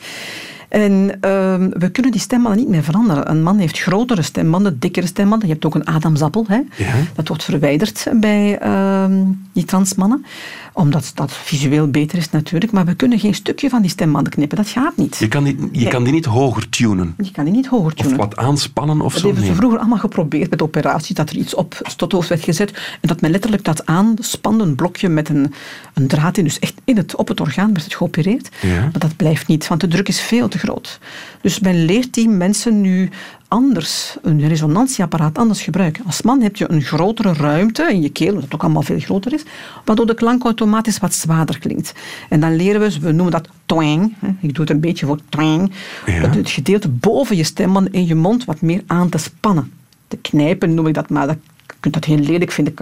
[0.70, 3.30] En ehm, we kunnen die stembanden niet meer veranderen.
[3.30, 5.48] Een man heeft grotere stembanden, dikkere stembanden.
[5.48, 6.44] Je hebt ook een adamsappel.
[6.48, 6.60] Hè.
[6.76, 6.92] Ja.
[7.14, 10.24] Dat wordt verwijderd bij ehm, die transmannen.
[10.72, 12.72] Omdat dat visueel beter is natuurlijk.
[12.72, 14.56] Maar we kunnen geen stukje van die stembanden knippen.
[14.56, 15.16] Dat gaat niet.
[15.16, 15.88] Je kan die, je Nee.
[15.88, 17.14] kan die niet hoger tunen.
[17.22, 18.16] Je kan die niet hoger Of tunen.
[18.16, 19.26] wat aanspannen of Dat zo.
[19.26, 23.08] hebben ze vroeger allemaal geprobeerd met operaties, dat er iets op stothoofd werd gezet en
[23.08, 25.52] dat men letterlijk dat aanspande, een blokje met een,
[25.94, 28.48] een draad in, dus echt in het, op het orgaan werd het geopereerd.
[28.62, 28.80] Ja.
[28.80, 30.98] Maar dat blijft niet, want de druk is veel te groot.
[31.40, 33.10] Dus men leert die mensen nu
[33.50, 36.04] anders, een resonantieapparaat anders gebruiken.
[36.06, 39.32] Als man heb je een grotere ruimte in je keel, dat ook allemaal veel groter
[39.32, 39.42] is,
[39.84, 41.92] waardoor de klank automatisch wat zwaarder klinkt.
[42.28, 45.18] En dan leren we, we noemen dat twang, hè, ik doe het een beetje voor
[45.28, 45.72] twang,
[46.06, 46.12] Ja.
[46.12, 49.72] het, gedeelte boven je stembanden in je mond wat meer aan te spannen.
[50.08, 51.36] Te knijpen noem ik dat, maar dat,
[51.80, 52.74] kunt dat heel lelijk vinden.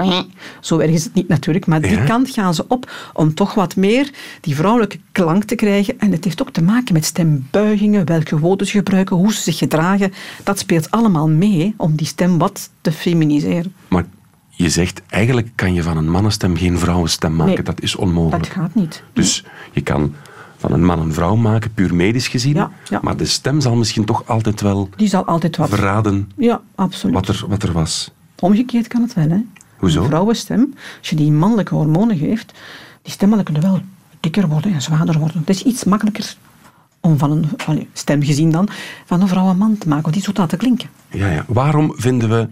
[0.60, 2.04] Zo erg is het niet natuurlijk, maar die Ja.
[2.04, 6.00] kant gaan ze op om toch wat meer die vrouwelijke klank te krijgen.
[6.00, 9.58] En het heeft ook te maken met stembuigingen, welke woorden ze gebruiken, hoe ze zich
[9.58, 10.12] gedragen.
[10.44, 13.74] Dat speelt allemaal mee om die stem wat te feminiseren.
[13.88, 14.04] Maar
[14.50, 17.54] je zegt, eigenlijk kan je van een mannenstem geen vrouwenstem maken.
[17.54, 17.62] Nee.
[17.62, 18.44] Dat is onmogelijk.
[18.44, 19.02] Dat gaat niet.
[19.12, 20.14] Dus je kan
[20.56, 22.54] van een man een vrouw maken, puur medisch gezien.
[22.54, 22.98] Ja, ja.
[23.02, 25.68] Maar de stem zal misschien toch altijd wel Die zal altijd wat...
[25.68, 27.14] verraden Ja, absoluut.
[27.14, 28.10] wat er, wat er was.
[28.40, 29.44] Omgekeerd kan het wel, hè.
[29.76, 30.00] Hoezo?
[30.02, 32.52] Een vrouwenstem, als je die mannelijke hormonen geeft,
[33.02, 33.80] die stemmen kunnen wel
[34.20, 35.38] dikker worden en zwaarder worden.
[35.38, 36.34] Het is iets makkelijker
[37.00, 38.68] om van een allee, stem gezien dan,
[39.04, 40.88] van een vrouw een man te maken, want die zo laten klinken.
[41.10, 41.44] Ja, ja.
[41.48, 42.48] Waarom vinden we...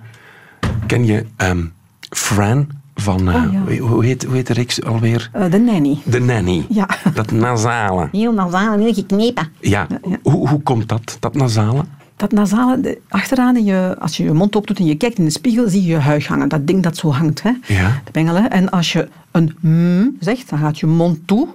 [0.86, 1.64] Ken je ehm,
[2.10, 3.28] Fran van...
[3.28, 3.78] eh, Oh, ja.
[3.78, 5.30] hoe, heet, hoe heet de reeks alweer?
[5.32, 5.98] Eh, de nanny.
[6.04, 6.66] De Nanny.
[6.68, 6.88] Ja.
[7.14, 8.08] Dat nasale.
[8.12, 9.48] Heel nasaal en heel geknepen.
[9.60, 9.86] Ja.
[9.90, 10.16] ja.
[10.22, 11.84] Hoe, hoe komt dat, dat nasale?
[12.16, 15.24] Dat nasale, achteraan, in je, als je je mond open doet en je kijkt in
[15.24, 16.48] de spiegel, zie je je huig hangen.
[16.48, 17.50] Dat ding dat zo hangt, hè?
[17.66, 18.02] Ja.
[18.04, 18.34] de bengel.
[18.34, 18.46] Hè?
[18.46, 21.48] En als je een mm zegt, dan gaat je mond toe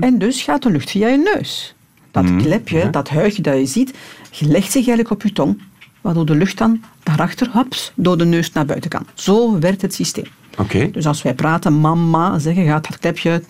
[0.00, 1.74] en dus gaat de lucht via je neus.
[2.10, 3.94] Dat klepje, dat huigje dat je ziet,
[4.38, 5.62] legt zich eigenlijk op je tong,
[6.00, 9.06] waardoor de lucht dan daarachter, hops, door de neus naar buiten kan.
[9.14, 10.26] Zo werkt het systeem.
[10.58, 10.90] Oké.
[10.90, 13.42] Dus als wij praten, mama zeggen, gaat dat klepje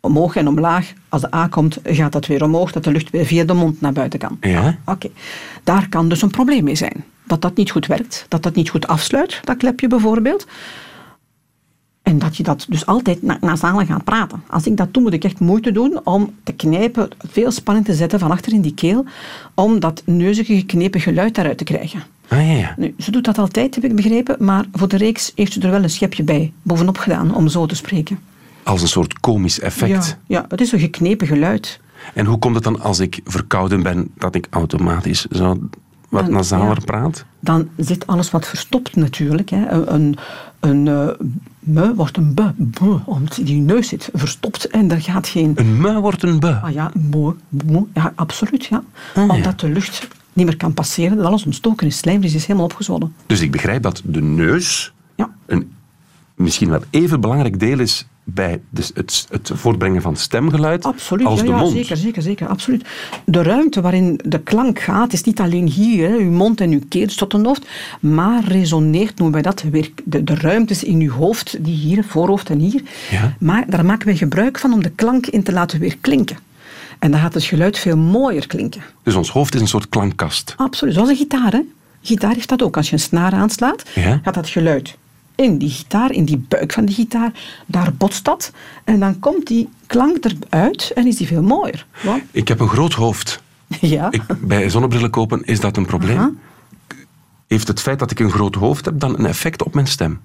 [0.00, 0.92] omhoog en omlaag.
[1.08, 3.80] Als de A komt, gaat dat weer omhoog, dat de lucht weer via de mond
[3.80, 4.36] naar buiten kan.
[4.40, 4.78] Ja.
[4.84, 5.08] Oké.
[5.64, 7.04] Daar kan dus een probleem mee zijn.
[7.24, 10.46] Dat dat niet goed werkt, dat dat niet goed afsluit, dat klepje bijvoorbeeld.
[12.02, 14.42] En dat je dat dus altijd na nasaal gaat praten.
[14.46, 17.94] Als ik dat doe, moet ik echt moeite doen om te knijpen, veel spanning te
[17.94, 19.04] zetten van achter in die keel,
[19.54, 22.02] om dat neuzige geknepen geluid daaruit te krijgen.
[22.28, 22.74] Ah, ja, ja.
[22.76, 25.70] Nu, ze doet dat altijd, heb ik begrepen, maar voor de reeks heeft ze er
[25.70, 28.18] wel een schepje bij, bovenop gedaan, om zo te spreken.
[28.62, 30.06] Als een soort komisch effect.
[30.26, 31.80] Ja, ja, het is een geknepen geluid.
[32.14, 35.68] En hoe komt het dan als ik verkouden ben, dat ik automatisch zo
[36.08, 36.84] wat Dan- nasaler ja.
[36.84, 37.24] praat?
[37.40, 39.50] Dan zit alles wat verstopt natuurlijk.
[39.50, 39.68] Hè.
[39.68, 40.16] Een, een,
[40.60, 41.26] een eh,
[41.58, 45.52] me wordt een be, be, omdat die neus zit verstopt en er gaat geen...
[45.54, 46.54] Een me wordt een be.
[46.54, 47.34] Ah ja, moe,
[47.66, 48.82] moe, ja, absoluut, ja.
[49.14, 49.34] Ah, ja.
[49.34, 51.96] Omdat de lucht niet meer kan passeren, dat alles ontstoken is.
[51.98, 53.14] Slijmvlies is helemaal opgezwollen.
[53.26, 55.30] Dus ik begrijp dat de neus Ja.
[55.46, 55.72] een
[56.34, 61.44] misschien wel even belangrijk deel is bij het, het voortbrengen van stemgeluid Absoluut, als ja,
[61.44, 61.72] de ja, mond.
[61.72, 62.86] zeker, zeker, zeker, absoluut.
[63.24, 66.80] De ruimte waarin de klank gaat, is niet alleen hier, hè, uw mond en uw
[66.88, 67.66] keel tot een hoofd,
[68.00, 72.50] maar resoneert, noemen wij dat, weer de, de ruimtes in uw hoofd, die hier, voorhoofd
[72.50, 72.82] en hier.
[73.10, 73.36] Ja.
[73.38, 76.38] Maar daar maken wij gebruik van om de klank in te laten weer klinken.
[76.98, 78.82] En dan gaat het geluid veel mooier klinken.
[79.02, 80.54] Dus ons hoofd is een soort klankkast.
[80.56, 81.52] Absoluut, zoals een gitaar.
[81.52, 81.60] Hè?
[82.02, 82.76] Gitaar heeft dat ook.
[82.76, 84.20] Als je een snaar aanslaat, Ja.
[84.22, 84.96] gaat dat geluid
[85.40, 87.32] in die gitaar, in die buik van die gitaar.
[87.66, 88.52] Daar botst dat.
[88.84, 91.86] En dan komt die klank eruit en is die veel mooier.
[92.30, 93.42] Ik heb een groot hoofd.
[93.80, 94.10] ja.
[94.10, 96.18] Ik, bij zonnebrillen kopen is dat een probleem.
[96.18, 96.30] Aha.
[97.46, 100.20] Heeft het feit dat ik een groot hoofd heb dan een effect op mijn stem?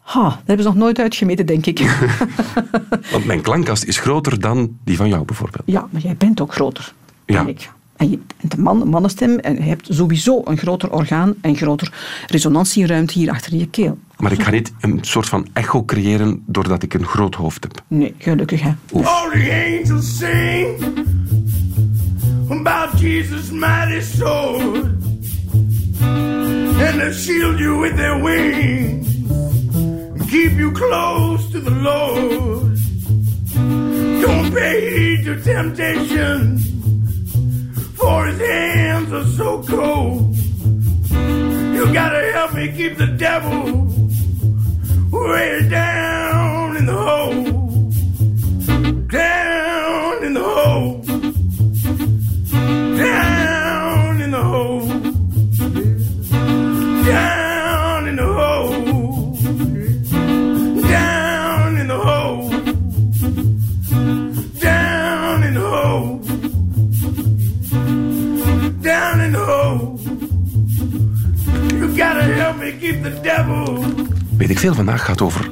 [0.00, 1.78] Ha, dat hebben ze nog nooit uitgemeten, denk ik.
[3.12, 5.62] Want mijn klankkast is groter dan die van jou bijvoorbeeld.
[5.66, 6.92] ja, maar jij bent ook groter
[7.26, 7.46] Ja.
[7.46, 7.70] ik.
[8.02, 11.56] En je bent een man, een mannenstem en je hebt sowieso een groter orgaan en
[11.56, 11.92] groter
[12.26, 13.98] resonantieruimte hier achter in je keel.
[14.18, 17.82] Maar ik ga niet een soort van echo creëren doordat ik een groot hoofd heb.
[17.88, 18.72] Nee, gelukkig hè.
[18.92, 20.84] All the angels sing
[22.50, 24.84] about Jesus' mighty sword,
[26.00, 29.06] and they shield you with their wings,
[30.18, 32.78] and keep you close to the Lord.
[34.20, 36.60] Don't pay heed to temptation,
[38.02, 40.36] for His hands are so cold.
[41.76, 43.86] You gotta help me keep the devil
[45.10, 47.62] way down in the hole
[49.08, 49.51] down
[73.02, 73.84] the devil.
[74.36, 75.50] Weet ik veel, vandaag gaat over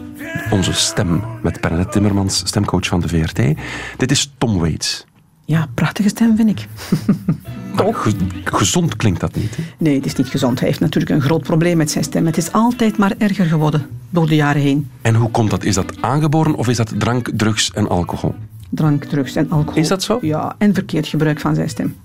[0.50, 3.40] onze stem met Bernadette Timmermans, stemcoach van de VRT.
[3.96, 5.04] Dit is Tom Waits.
[5.44, 6.66] Ja, prachtige stem vind ik.
[7.74, 8.12] Maar ge-
[8.44, 9.56] gezond klinkt dat niet.
[9.56, 9.62] hè?
[9.78, 10.58] Nee, het is niet gezond.
[10.58, 12.26] Hij heeft natuurlijk een groot probleem met zijn stem.
[12.26, 14.90] Het is altijd maar erger geworden door de jaren heen.
[15.02, 15.64] En hoe komt dat?
[15.64, 18.34] Is dat aangeboren of is dat drank, drugs en alcohol?
[18.70, 19.80] Drank, drugs en alcohol.
[19.80, 20.18] Is dat zo?
[20.22, 21.96] Ja, en verkeerd gebruik van zijn stem.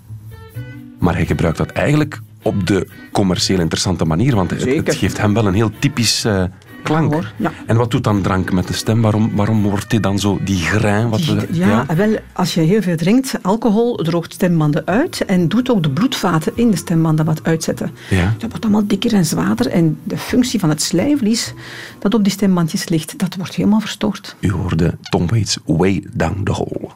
[1.00, 5.48] Maar hij gebruikt dat eigenlijk op de commercieel interessante manier, want het, geeft hem wel
[5.48, 6.44] een heel typisch eh,
[6.84, 7.12] klank.
[7.12, 7.32] Ja, hoor.
[7.36, 7.52] Ja.
[7.66, 9.02] En wat doet dan drank met de stem?
[9.02, 11.10] Waarom, waarom wordt hij dan zo die grain?
[11.10, 15.70] Wat we, Ja, wel, als je heel veel drinkt, alcohol droogt stembanden uit en doet
[15.70, 17.92] ook de bloedvaten in de stembanden wat uitzetten.
[18.10, 18.34] Ja.
[18.38, 21.54] Dat wordt allemaal dikker en zwaarder en de functie van het slijmvlies
[22.00, 24.36] dat op die stembandjes ligt, dat wordt helemaal verstoord.
[24.40, 26.90] U hoorde Tom Waits way down the hole.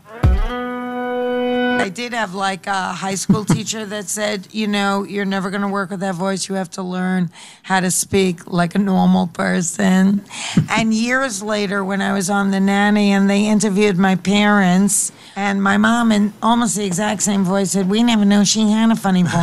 [1.79, 5.61] I did have like a high school teacher that said, you know, you're never going
[5.61, 6.49] to work with that voice.
[6.49, 7.29] You have to learn
[7.63, 10.23] how to speak like a normal person.
[10.69, 15.63] and years later, when I was on The Nanny and they interviewed my parents, and
[15.63, 18.95] my mom, in almost the exact same voice, said, We never knew she had a
[18.95, 19.35] funny voice.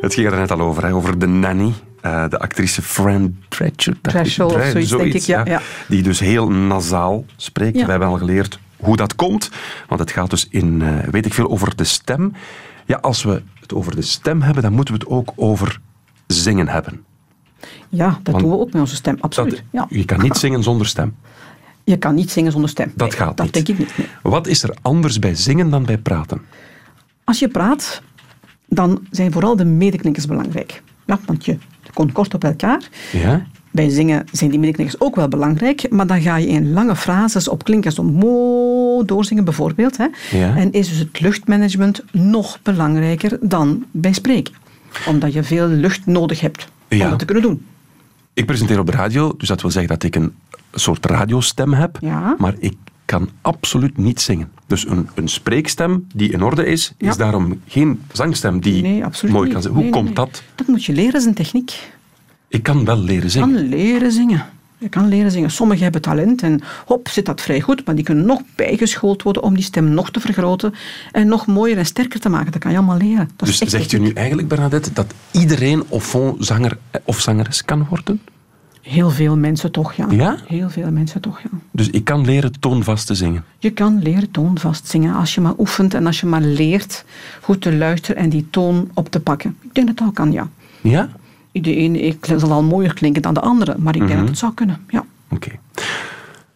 [0.00, 1.72] Het ging er net al over, hè, over de nanny.
[2.00, 3.96] eh, de actrice Fran Drescher.
[4.44, 5.60] of zoiets, denk ik, ja, ja.
[5.88, 7.76] Die dus heel nasaal spreekt.
[7.78, 7.84] Ja.
[7.84, 9.50] We hebben al geleerd hoe dat komt.
[9.88, 12.32] Want het gaat dus in, eh, weet ik veel, over de stem.
[12.86, 15.80] Ja, als we het over de stem hebben, dan moeten we het ook over
[16.26, 17.04] zingen hebben.
[17.88, 19.62] Ja, dat Want doen we ook met onze stem, absoluut.
[19.72, 19.86] Dat.
[19.88, 21.16] Je kan niet zingen zonder stem.
[21.84, 22.92] Je kan niet zingen zonder stem.
[22.94, 23.54] Dat Nee, gaat dat niet.
[23.54, 23.98] denk ik niet.
[23.98, 24.06] nee.
[24.22, 26.42] Wat is er anders bij zingen dan bij praten?
[27.24, 28.02] Als je praat,
[28.74, 30.82] dan zijn vooral de medeklinkers belangrijk.
[31.06, 31.58] Ja, want je
[31.94, 32.88] komt kort op elkaar.
[33.12, 33.46] Ja?
[33.70, 37.48] Bij zingen zijn die medeklinkers ook wel belangrijk, maar dan ga je in lange frases
[37.48, 39.96] op klinkers om mo doorzingen bijvoorbeeld.
[39.96, 40.06] Hè.
[40.30, 40.56] Ja.
[40.56, 44.54] En is dus het luchtmanagement nog belangrijker dan bij spreken.
[45.06, 47.08] Omdat je veel lucht nodig hebt om Ja.
[47.10, 47.64] dat te kunnen doen.
[48.32, 50.32] Ik presenteer op de radio, dus dat wil zeggen dat ik een
[50.74, 52.34] soort radiostem heb, Ja.
[52.38, 54.50] maar ik kan absoluut niet zingen.
[54.66, 57.10] Dus een, een spreekstem die in orde is, Ja.
[57.10, 59.74] is daarom geen zangstem die Nee, mooi kan zingen.
[59.76, 60.14] Hoe Nee, komt nee.
[60.14, 60.42] dat?
[60.54, 61.92] Dat moet je leren, is een techniek.
[62.48, 63.52] Ik kan wel leren zingen.
[63.54, 64.46] kan leren zingen.
[64.78, 65.50] Je kan leren zingen.
[65.50, 69.42] Sommigen hebben talent en hop, zit dat vrij goed, maar die kunnen nog bijgeschoold worden
[69.42, 70.74] om die stem nog te vergroten
[71.12, 72.52] en nog mooier en sterker te maken.
[72.52, 73.30] Dat kan je allemaal leren.
[73.36, 78.20] Dat Dus zegt u nu eigenlijk, Bernadette, dat iedereen fond zanger of zangeres kan worden?
[78.84, 80.06] Heel veel mensen toch, ja.
[80.10, 80.36] Ja?
[80.46, 81.48] Heel veel mensen toch, ja.
[81.70, 83.44] Dus ik kan leren toonvast te zingen.
[83.58, 87.04] Je kan leren toonvast zingen als je maar oefent en als je maar leert
[87.42, 89.56] goed te luisteren en die toon op te pakken.
[89.60, 90.48] Ik denk dat dat kan, ja.
[90.80, 91.08] Ja?
[91.52, 94.20] De ene ik zal al mooier klinken dan de andere, maar ik denk Mhm.
[94.20, 95.04] dat het zou kunnen, ja.
[95.30, 95.50] Oké.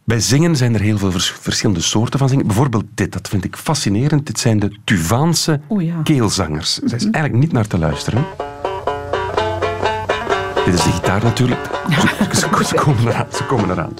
[0.04, 2.46] Bij zingen zijn er heel veel vers- verschillende soorten van zingen.
[2.46, 4.26] Bijvoorbeeld dit, dat vind ik fascinerend.
[4.26, 6.00] Dit zijn de Tuvaanse Oh ja.
[6.02, 6.74] keelzangers.
[6.74, 8.24] Zij is eigenlijk niet naar te luisteren.
[10.68, 11.60] Dit is de gitaar natuurlijk.
[12.32, 13.26] Ze, ze- ze komen eraan.
[13.36, 13.92] Ze komen eraan.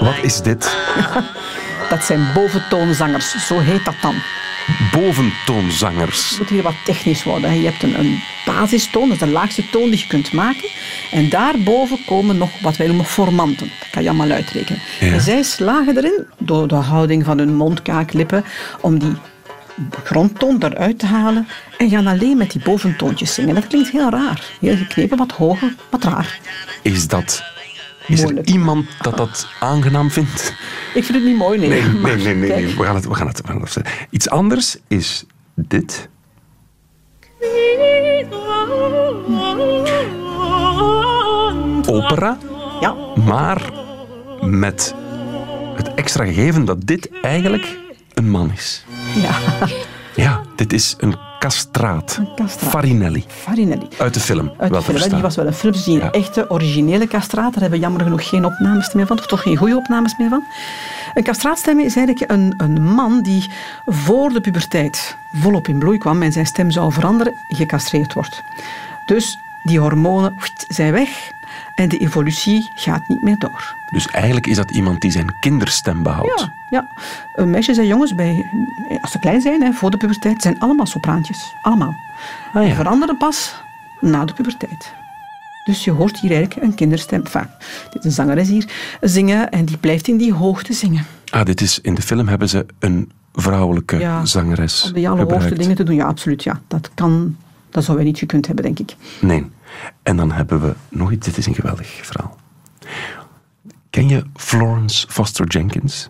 [0.00, 0.76] Wat is dit?
[1.90, 4.14] Dat zijn boventoonzangers, zo heet dat dan.
[4.92, 6.28] Boventoonzangers.
[6.30, 7.60] Het moet hier wat technisch worden.
[7.60, 10.68] Je hebt een, een basistoon, dat is de laagste toon die je kunt maken.
[11.10, 13.70] En daarboven komen nog wat wij noemen formanten.
[13.80, 14.80] Dat kan je allemaal uitrekenen.
[15.00, 15.12] Ja.
[15.12, 18.44] En zij slagen erin, door de houding van hun mond, kaak, lippen,
[18.80, 19.16] om die
[20.04, 23.54] grondtoon eruit te halen en gaan alleen met die boventoontjes zingen.
[23.54, 24.44] Dat klinkt heel raar.
[24.60, 26.40] Heel geknepen, wat hoger, wat raar.
[26.82, 27.42] Is dat...
[28.06, 30.54] Is er iemand dat dat aangenaam vindt?
[30.94, 31.68] Ik vind het niet mooi, nee.
[31.68, 32.34] Nee, nee, nee.
[32.34, 32.76] nee, kijk, nee.
[32.76, 33.80] We, gaan het, we, gaan het, we gaan het.
[34.10, 36.08] Iets anders is dit.
[41.86, 42.38] Opera,
[42.80, 43.72] Ja, maar
[44.40, 44.94] met
[45.76, 47.78] het extra gegeven dat dit eigenlijk
[48.14, 48.84] een man is.
[49.14, 49.34] Ja.
[50.14, 52.16] Ja, dit is een castraat.
[52.20, 52.70] Een castraat.
[52.70, 53.24] Farinelli.
[53.28, 53.88] Farinelli.
[53.98, 54.52] Uit de film.
[54.58, 55.72] Uit de film, die was wel een film.
[55.72, 56.10] Dus die Ja.
[56.10, 59.18] echte originele castraat, daar hebben we jammer genoeg geen opnames meer van.
[59.18, 60.42] Of toch geen goede opnames meer van.
[61.14, 63.50] Een castraatstem is eigenlijk een, een man die
[63.86, 68.42] voor de puberteit volop in bloei kwam en zijn stem zou veranderen, gecastreerd wordt.
[69.06, 70.34] Dus die hormonen
[70.68, 71.08] zijn weg
[71.74, 73.74] en de evolutie gaat niet meer door.
[73.90, 76.40] Dus eigenlijk is dat iemand die zijn kinderstem behoudt.
[76.40, 76.88] Ja, ja.
[77.34, 78.46] Eh, meisjes en jongens, bij,
[79.00, 81.54] als ze klein zijn, hè, voor de puberteit, zijn allemaal sopraantjes.
[81.62, 81.94] Allemaal.
[82.54, 82.74] Ah, ja.
[82.74, 83.54] Veranderen pas
[84.00, 84.92] na de puberteit.
[85.64, 87.20] Dus je hoort hier eigenlijk een kinderstem.
[87.24, 87.46] Enfin,
[87.90, 91.06] dit is een zangeres hier zingen en die blijft in die hoogte zingen.
[91.30, 95.38] Ah, dit is, in de film hebben ze een vrouwelijke Ja, zangeres Om die allerhoogste
[95.38, 95.60] gebruikt.
[95.60, 96.42] dingen te doen, ja, absoluut.
[96.42, 96.60] Ja.
[96.68, 97.36] Dat, kan,
[97.70, 98.96] dat zou wij niet gekund hebben, denk ik.
[99.20, 99.50] Nee.
[100.02, 101.26] En dan hebben we nog iets.
[101.26, 102.36] Dit is een geweldig verhaal.
[103.90, 106.08] Ken je Florence Foster Jenkins?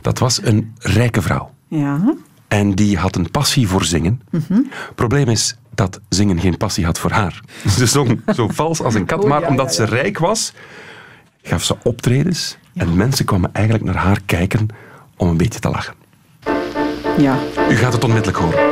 [0.00, 1.50] Dat was een rijke vrouw.
[1.68, 2.14] Ja.
[2.48, 4.22] En die had een passie voor zingen.
[4.30, 4.60] Mhm.
[4.94, 7.40] Probleem is dat zingen geen passie had voor haar.
[7.78, 10.52] Ze zong zo vals als een kat, Oh, maar omdat ze rijk was,
[11.42, 12.56] gaf ze optredens.
[12.74, 14.66] En mensen kwamen eigenlijk naar haar kijken
[15.16, 15.94] om een beetje te lachen.
[17.18, 17.38] ja.
[17.70, 18.69] U gaat het onmiddellijk horen.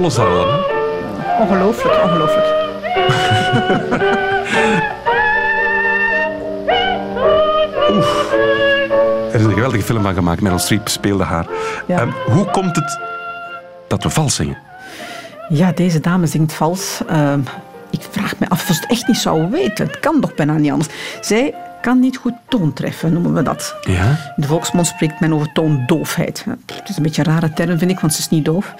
[0.00, 0.46] Volle zalen.
[0.48, 1.42] hè?
[1.42, 2.46] Ongelooflijk, ongelooflijk.
[9.32, 10.40] Er is een geweldige film van gemaakt.
[10.40, 11.46] Meryl Streep speelde haar.
[11.86, 11.98] Ja.
[11.98, 12.98] Ehm, hoe komt het
[13.88, 14.58] dat we vals zingen?
[15.48, 17.00] Ja, deze dame zingt vals.
[17.08, 17.40] Ehm,
[17.90, 19.86] ik vraag me af of ze het echt niet zou weten.
[19.86, 20.88] Het kan toch bijna niet anders.
[21.20, 23.76] Zij kan niet goed toon treffen, noemen we dat.
[23.80, 24.08] Ja?
[24.10, 26.44] In de volksmond spreekt men over toondoofheid.
[26.66, 28.74] Het is een beetje een rare term, vind ik, want ze is niet doof.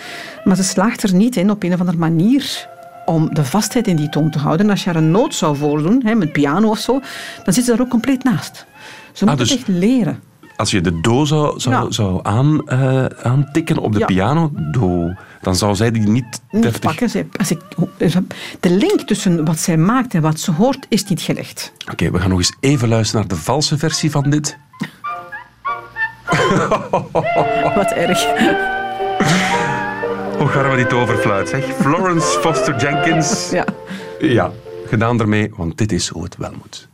[0.44, 2.68] Maar ze slaagt er niet in op een of andere manier
[3.06, 4.66] om de vastheid in die toon te houden.
[4.66, 7.00] En als je haar een noot zou voordoen, hè, met piano of zo,
[7.44, 8.66] dan zit ze daar ook compleet naast.
[9.12, 10.20] Ze moet dus- het echt leren.
[10.56, 11.90] Als je de do zou, zou, Ja.
[11.90, 14.06] zou aan, eh, aantikken op de Ja.
[14.06, 16.79] piano, do, dan zou zij die niet deftig...
[16.81, 17.11] pakken.
[17.11, 17.61] Zij- als ik,
[18.61, 21.72] de link tussen wat zij maakt en wat ze hoort is niet gelegd.
[21.90, 24.59] Oké, we gaan nog eens even luisteren naar de valse versie van dit.
[27.74, 28.24] Wat erg.
[30.38, 31.64] Hoe gaan we die toverfluit, zeg?
[31.81, 33.50] Florence Foster Jenkins.
[33.50, 33.64] Ja.
[34.18, 34.50] Ja,
[34.87, 36.88] gedaan ermee, want dit is hoe het wel moet.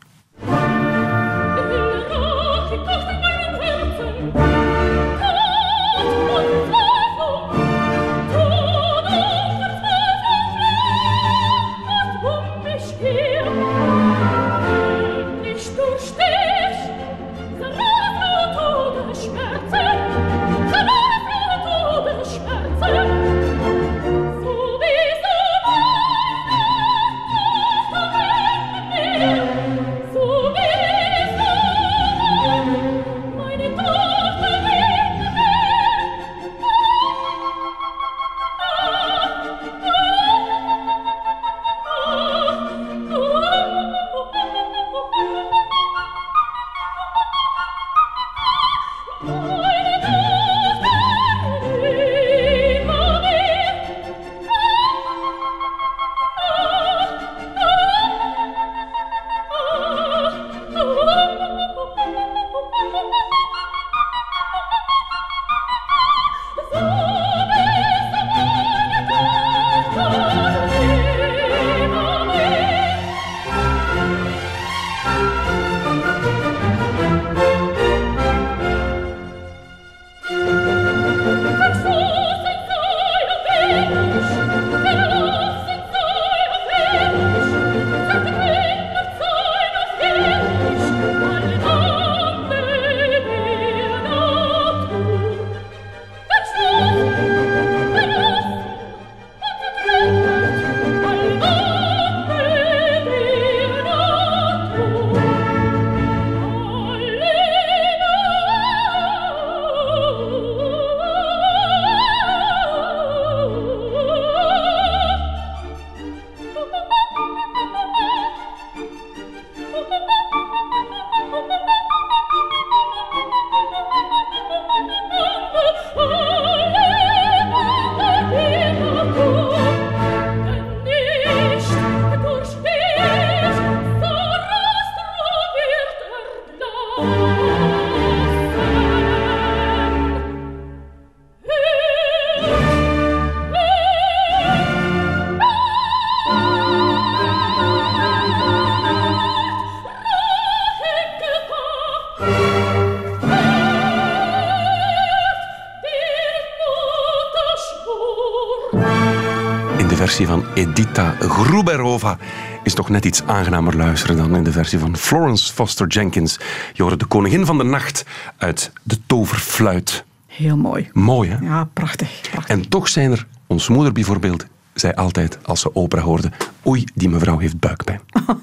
[161.18, 162.18] Gruberova
[162.62, 166.38] is toch net iets aangenamer luisteren dan in de versie van Florence Foster Jenkins.
[166.72, 168.04] Je hoort de koningin van de nacht
[168.36, 170.04] uit de toverfluit.
[170.26, 170.88] Heel mooi.
[170.92, 171.36] Mooi, hè?
[171.46, 172.20] Ja, prachtig.
[172.30, 172.56] prachtig.
[172.56, 176.30] En toch zijn er, ons moeder bijvoorbeeld, zei altijd als ze opera hoorde,
[176.66, 178.00] oei, die mevrouw heeft buikpijn.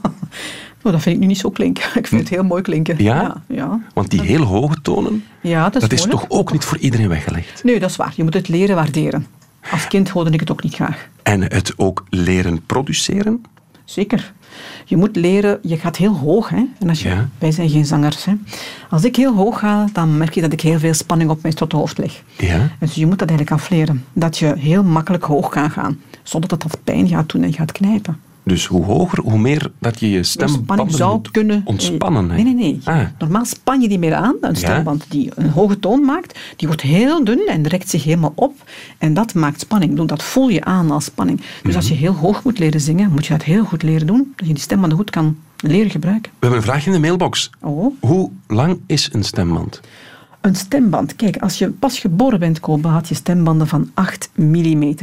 [0.85, 1.83] Oh, dat vind ik nu niet zo klinken.
[1.99, 3.03] Ik vind het heel mooi klinken.
[3.03, 3.21] Ja?
[3.21, 3.79] Ja, ja.
[3.93, 7.07] Want die heel hoge tonen, Ja, dat is, dat is toch ook niet voor iedereen
[7.07, 7.63] weggelegd.
[7.63, 8.13] Nee, dat is waar.
[8.15, 9.27] Je moet het leren waarderen.
[9.71, 11.07] Als kind hoorde ik het ook niet graag.
[11.23, 13.43] En het ook leren produceren.
[13.85, 14.33] Zeker.
[14.85, 16.49] Je moet leren, je gaat heel hoog.
[16.49, 16.63] Hè?
[16.79, 17.29] En als je, Ja.
[17.37, 18.25] Wij zijn geen zangers.
[18.25, 18.33] Hè?
[18.89, 21.55] Als ik heel hoog ga, dan merk je dat ik heel veel spanning op mijn
[21.69, 22.23] hoofd leg.
[22.37, 22.53] Ja.
[22.59, 24.05] En dus je moet dat eigenlijk afleren.
[24.13, 25.99] Dat je heel makkelijk hoog kan gaan.
[26.23, 28.19] Zonder dat dat pijn gaat doen en gaat knijpen.
[28.45, 31.61] Dus hoe hoger, hoe meer dat je je spanning stembanden zou kunnen...
[31.65, 32.29] ontspannen.
[32.29, 32.35] hè?
[32.35, 32.79] Nee, nee, nee.
[32.83, 32.99] Ah.
[33.19, 34.35] Normaal span je die meer aan.
[34.41, 38.31] Een stemband die een hoge toon maakt, die wordt heel dun en rekt zich helemaal
[38.35, 38.53] op.
[38.97, 40.07] En dat maakt spanning.
[40.07, 41.41] Dat voel je aan als spanning.
[41.63, 42.03] Dus als je Mhm.
[42.03, 44.33] heel hoog moet leren zingen, moet je dat heel goed leren doen.
[44.35, 46.31] Dat je die stembanden goed kan leren gebruiken.
[46.31, 47.49] We hebben een vraagje in de mailbox.
[47.61, 47.93] Oh.
[47.99, 49.81] Hoe lang is een stemband?
[50.43, 51.15] Een stemband.
[51.15, 54.95] Kijk, als je pas geboren bent, Kobe, had je stembanden van 8 mm.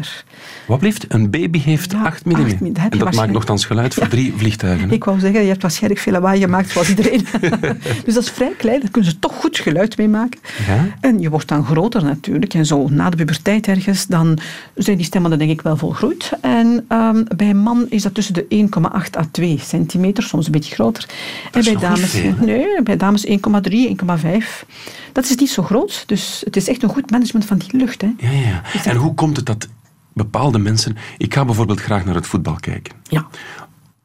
[0.67, 1.05] Wat blijft?
[1.09, 2.33] Een baby heeft 8 mm.
[2.33, 2.73] mm.
[2.73, 4.89] Dat en dat maakt nogthans geluid voor drie vliegtuigen.
[4.89, 4.95] hè?
[4.95, 7.27] Ik wou zeggen, je hebt waarschijnlijk veel lawaai gemaakt, zoals iedereen.
[8.05, 10.41] dus dat is vrij klein, daar kunnen ze toch goed geluid mee maken.
[10.67, 10.87] Ja?
[11.01, 12.55] En je wordt dan groter natuurlijk.
[12.55, 14.39] En zo na de puberteit ergens, dan
[14.75, 16.31] zijn die stemmen denk ik wel volgroeid.
[16.41, 20.53] En ehm, bij een man is dat tussen de 1,8 à 2 centimeter, soms een
[20.53, 21.09] beetje groter.
[21.53, 24.65] en bij dames, veel, nee, bij dames 1,3, 1,5.
[25.13, 26.03] Dat is niet zo groot.
[26.07, 28.01] Dus het is echt een goed management van die lucht.
[28.01, 28.15] Hè.
[28.19, 28.63] Ja, ja.
[28.85, 29.69] En hoe komt het dat
[30.13, 30.97] bepaalde mensen...
[31.19, 32.95] Ik ga bijvoorbeeld graag naar het voetbal kijken.
[33.03, 33.27] Ja.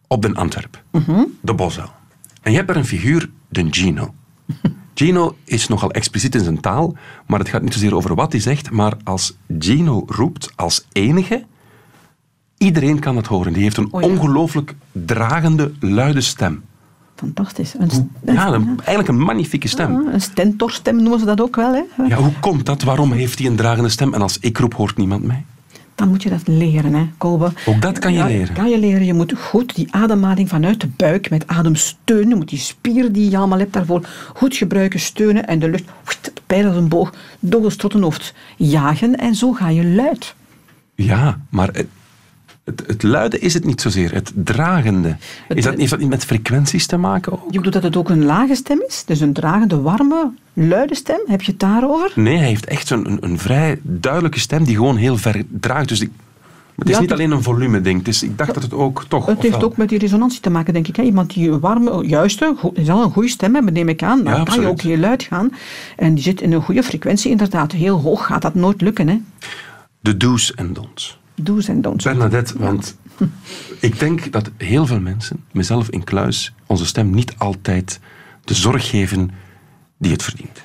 [0.08, 0.84] Op den Antwerp.
[0.92, 1.24] Mhm.
[1.42, 1.90] De Bosuil.
[2.42, 4.14] En je hebt daar een figuur, de Gino.
[4.94, 6.96] Gino is nogal expliciet in zijn taal,
[7.28, 11.46] maar het gaat niet zozeer over wat hij zegt, maar als Gino roept als enige,
[12.58, 13.54] iedereen kan het horen.
[13.54, 14.08] Die heeft een Oh ja.
[14.08, 16.64] ongelooflijk dragende, luide stem.
[17.16, 17.74] Fantastisch.
[17.78, 19.92] Een, Ja, een- eigenlijk een magnifieke stem.
[20.06, 21.74] Ja, een stentorstem noemen ze dat ook wel.
[21.74, 22.04] Hè.
[22.08, 22.84] Ja, hoe komt dat?
[22.84, 24.14] Waarom heeft hij een dragende stem?
[24.14, 25.44] En als ik roep, hoort niemand mij?
[25.96, 27.52] Dan moet je dat leren, hè, Kolbe.
[27.66, 28.54] Ook dat kan je Ja, leren.
[28.56, 29.06] kan je leren.
[29.06, 32.30] Je moet goed die ademhaling vanuit de buik met adem steunen.
[32.30, 35.48] Je moet die spier die je allemaal hebt daarvoor goed gebruiken, steunen.
[35.48, 35.92] En de lucht,
[36.46, 39.16] pijl als een boog, door het strottenhoofd jagen.
[39.18, 40.36] En zo ga je luid.
[40.96, 41.70] Ja, maar
[42.66, 44.14] het, het, het luide is het niet zozeer.
[44.14, 45.16] Het dragende.
[45.48, 47.40] Is dat, heeft dat niet met frequenties te maken ook?
[47.50, 49.04] Je bedoelt dat het ook een lage stem is?
[49.06, 51.20] Dus een dragende, warme, luide stem?
[51.26, 52.12] Heb je het daarover?
[52.16, 55.88] Nee, hij heeft echt zo'n een, een vrij duidelijke stem die gewoon heel ver draagt.
[55.88, 56.10] Dus ik,
[56.76, 57.98] het is Ja, niet alleen een volume-ding.
[58.00, 59.26] Het is- Ik dacht dat het ook toch...
[59.26, 60.96] Het heeft ook met die resonantie te maken, denk ik.
[60.96, 61.04] Hè?
[61.04, 64.24] Iemand die een warme, juiste, zal een goede stem hebben, neem ik aan.
[64.24, 65.52] Dan Ja, kan je ook heel luid gaan.
[65.96, 67.72] En die zit in een goede frequentie, inderdaad.
[67.72, 69.08] Heel hoog gaat dat nooit lukken.
[69.08, 69.18] Hè?
[70.00, 71.20] De do's en don'ts.
[71.36, 72.04] Do's en don'ts.
[72.04, 72.98] Bernadette, want
[73.80, 78.00] ik denk dat heel veel mensen, mezelf in kluis, onze stem niet altijd
[78.44, 79.32] de zorg geven
[79.98, 80.62] die het verdient.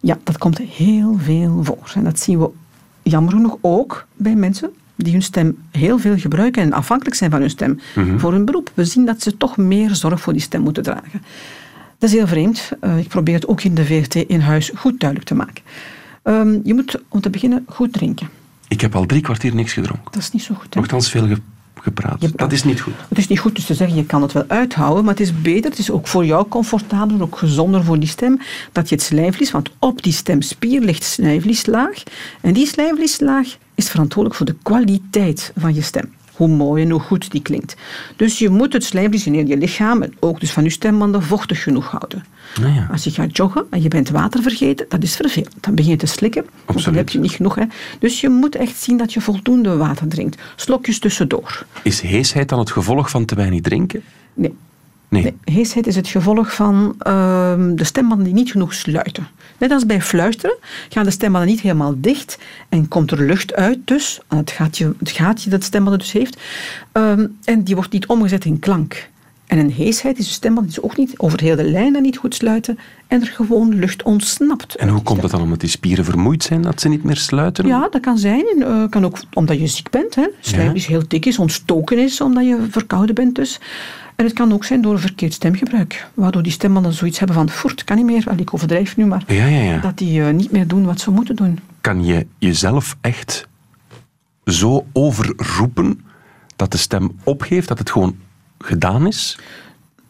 [0.00, 1.92] Ja, dat komt heel veel voor.
[1.94, 2.50] En dat zien we
[3.02, 7.40] jammer genoeg ook bij mensen die hun stem heel veel gebruiken en afhankelijk zijn van
[7.40, 8.18] hun stem Mhm.
[8.18, 8.70] voor hun beroep.
[8.74, 11.22] We zien dat ze toch meer zorg voor die stem moeten dragen.
[11.98, 12.70] Dat is heel vreemd.
[12.80, 15.62] Eh, ik probeer het ook in de VRT in huis goed duidelijk te maken.
[16.22, 18.28] Ehm, je moet om te beginnen goed drinken.
[18.68, 20.12] Ik heb al drie kwartier niks gedronken.
[20.12, 20.74] Dat is niet zo goed.
[20.74, 20.80] Hè?
[20.80, 21.40] Nochtans veel ge-
[21.80, 22.38] gepraat.
[22.38, 22.92] Dat is niet goed.
[23.08, 25.42] Het is niet goed dus te zeggen, je kan het wel uithouden, maar het is
[25.42, 28.40] beter, het is ook voor jou comfortabeler, ook gezonder voor die stem,
[28.72, 32.02] dat je het slijmvlies, want op die stemspier ligt slijmvlieslaag,
[32.40, 36.12] en die slijmvlieslaag is verantwoordelijk voor de kwaliteit van je stem.
[36.32, 37.76] Hoe mooi en hoe goed die klinkt.
[38.16, 41.22] Dus je moet het slijmvlies in heel je lichaam, en ook dus van je stembanden,
[41.22, 42.24] vochtig genoeg houden.
[42.60, 42.88] Nou ja.
[42.90, 45.54] Als je gaat joggen en je bent water vergeten, dat is vervelend.
[45.60, 47.54] Dan begin je te slikken, want dan heb je niet genoeg.
[47.54, 47.64] Hè.
[47.98, 50.42] Dus je moet echt zien dat je voldoende water drinkt.
[50.56, 51.66] Slokjes tussendoor.
[51.82, 54.02] Is heesheid dan het gevolg van te weinig drinken?
[54.34, 54.54] Nee.
[55.08, 55.22] Nee.
[55.22, 59.28] Nee, heesheid is het gevolg van ehm, de stembanden die niet genoeg sluiten.
[59.58, 60.56] Net als bij fluisteren
[60.88, 62.38] gaan de stembanden niet helemaal dicht
[62.68, 66.12] en komt er lucht uit dus, aan het gaatje, het gaatje dat de stembanden dus
[66.12, 66.40] heeft,
[66.92, 69.08] ehm, en die wordt niet omgezet in klank.
[69.48, 72.16] En een heesheid is een stemband die ze ook niet over heel de lijnen niet
[72.16, 74.74] goed sluiten en er gewoon lucht ontsnapt.
[74.74, 77.66] En hoe komt het dan omdat die spieren vermoeid zijn dat ze niet meer sluiten?
[77.66, 78.44] Ja, dat kan zijn.
[78.58, 80.14] Uh, kan ook omdat je ziek bent.
[80.14, 80.28] Hè.
[80.40, 83.60] Slijmvlies heel dik is, ontstoken is, omdat je verkouden bent dus.
[84.16, 86.06] En het kan ook zijn door een verkeerd stemgebruik.
[86.14, 88.22] Waardoor die stembanden zoiets hebben van, voert, kan niet meer.
[88.24, 89.78] Wel, ik overdrijf nu, maar Ja, ja, ja.
[89.80, 91.58] dat die uh, niet meer doen wat ze moeten doen.
[91.80, 93.48] Kan je jezelf echt
[94.44, 96.00] zo overroepen
[96.56, 98.16] dat de stem opgeeft, dat het gewoon
[98.58, 99.38] gedaan is?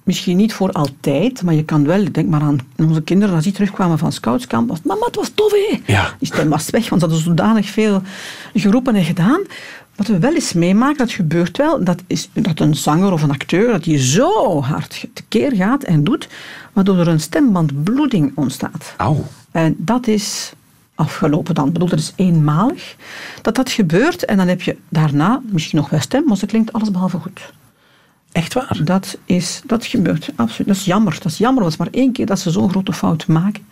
[0.02, 3.52] Misschien niet voor altijd, maar je kan wel, denk maar aan onze kinderen, als die
[3.52, 5.52] terugkwamen van scoutskamp, was mama, het was tof.
[5.86, 6.14] Ja.
[6.18, 8.02] Die stem was weg, want ze hadden zodanig veel
[8.54, 9.40] geroepen en gedaan.
[9.96, 13.30] Wat we wel eens meemaken, dat gebeurt wel, dat is dat een zanger of een
[13.30, 16.28] acteur dat die zo hard tekeer gaat en doet,
[16.72, 18.94] waardoor er een stembandbloeding ontstaat.
[18.96, 19.24] Auw.
[19.50, 20.52] En dat is
[20.94, 21.66] afgelopen dan.
[21.66, 22.96] Ik bedoel, dat is eenmalig
[23.42, 26.72] dat dat gebeurt en dan heb je daarna misschien nog wel stem, maar ze klinkt
[26.72, 27.52] alles behalve goed.
[28.38, 28.80] Echt waar?
[28.84, 30.66] Dat, is, dat gebeurt, absoluut.
[30.66, 31.12] Dat is jammer.
[31.22, 33.66] Dat is jammer, het is maar één keer dat ze zo'n grote fout maken.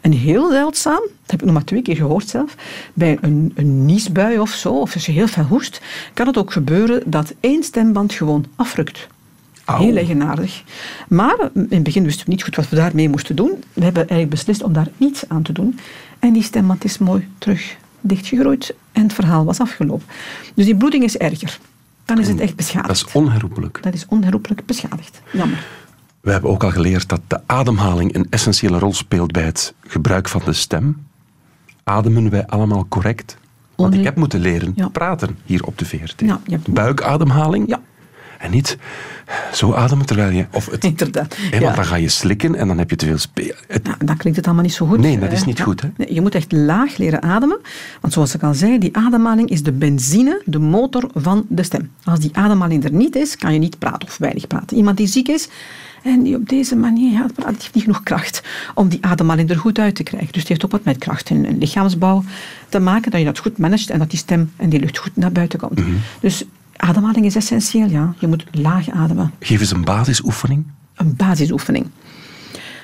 [0.00, 2.54] En heel zeldzaam, dat heb ik nog maar twee keer gehoord zelf,
[2.94, 5.80] bij een, een niesbui of zo, of als je heel veel hoest,
[6.14, 9.06] kan het ook gebeuren dat één stemband gewoon afrukt.
[9.64, 10.62] Heel eigenaardig.
[11.08, 13.64] Maar in het begin wisten we niet goed wat we daarmee moesten doen.
[13.72, 15.78] We hebben eigenlijk beslist om daar niets aan te doen.
[16.18, 20.06] En die stemband is mooi terug dichtgegroeid en het verhaal was afgelopen.
[20.54, 21.58] Dus die bloeding is erger.
[22.14, 22.88] Dan is het echt beschadigd.
[22.88, 23.78] Dat is onherroepelijk.
[23.82, 25.20] Dat is onherroepelijk beschadigd.
[25.32, 25.64] Jammer.
[26.20, 30.28] We hebben ook al geleerd dat de ademhaling een essentiële rol speelt bij het gebruik
[30.28, 31.06] van de stem.
[31.84, 33.36] Ademen wij allemaal correct?
[33.74, 36.14] Want ik heb moeten leren praten hier op de VRT.
[36.20, 37.68] Ja, je hebt- Buikademhaling.
[37.68, 37.80] Ja.
[38.40, 38.76] En niet
[39.52, 40.46] zo ademen terwijl je...
[40.52, 41.36] Of het, Inderdaad.
[41.36, 41.72] hè, want Ja.
[41.74, 43.18] dan ga je slikken en dan heb je te veel...
[43.18, 44.98] spe- het- Nou, dan klinkt het allemaal niet zo goed.
[44.98, 45.64] Nee, dat is Eh, niet ja.
[45.64, 45.88] goed, hè?
[45.96, 47.58] Nee, je moet echt laag leren ademen.
[48.00, 51.90] Want zoals ik al zei, die ademhaling is de benzine, de motor van de stem.
[52.04, 54.76] Als die ademhaling er niet is, kan je niet praten of weinig praten.
[54.76, 55.48] Iemand die ziek is
[56.02, 58.42] en die op deze manier gaat praten, die heeft niet genoeg kracht
[58.74, 60.32] om die ademhaling er goed uit te krijgen.
[60.32, 62.24] Dus die heeft ook wat met kracht en, en lichaamsbouw
[62.68, 65.16] te maken, dat je dat goed managt en dat die stem en die lucht goed
[65.16, 65.78] naar buiten komt.
[65.78, 65.90] Mhm.
[66.20, 66.44] Dus
[66.80, 68.14] ademhaling is essentieel, ja.
[68.18, 69.32] Je moet laag ademen.
[69.38, 70.64] Geef eens een basisoefening.
[70.94, 71.86] Een basisoefening.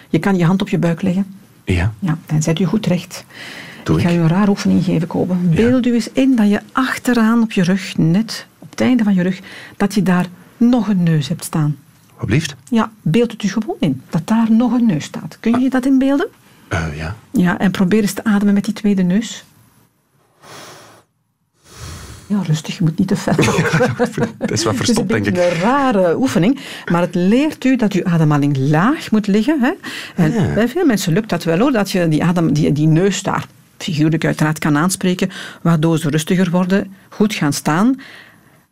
[0.08, 1.26] Je kan je hand op je buik leggen.
[1.64, 1.92] Ja.
[1.98, 3.24] Ja, dan zet je goed recht.
[3.84, 5.34] Doe ik ga je een raar oefening geven, Kobe.
[5.34, 9.14] Beeld u eens in dat je achteraan op je rug, net op het einde van
[9.14, 9.40] je rug,
[9.76, 10.26] dat je daar
[10.56, 11.76] nog een neus hebt staan.
[12.16, 12.54] Wat blieft?
[12.68, 15.36] Ja, beeld het u gewoon in, dat daar nog een neus staat.
[15.40, 16.26] Kun je je dat inbeelden?
[16.68, 17.16] Eh, ja.
[17.30, 19.44] Ja, en probeer eens te ademen met die tweede neus.
[22.26, 23.34] Ja, rustig, je moet niet te fel.
[23.98, 25.34] Dat is wat Het is verstopt, een denk ik.
[25.34, 26.58] beetje een rare oefening,
[26.90, 29.60] maar het leert u dat uw ademhaling laag moet liggen.
[29.60, 29.72] Hè?
[30.22, 30.54] En Ja.
[30.54, 33.46] bij veel mensen lukt dat wel hoor, dat je die, adem, die, die neus daar
[33.78, 35.30] figuurlijk uiteraard kan aanspreken,
[35.62, 38.00] waardoor ze rustiger worden, goed gaan staan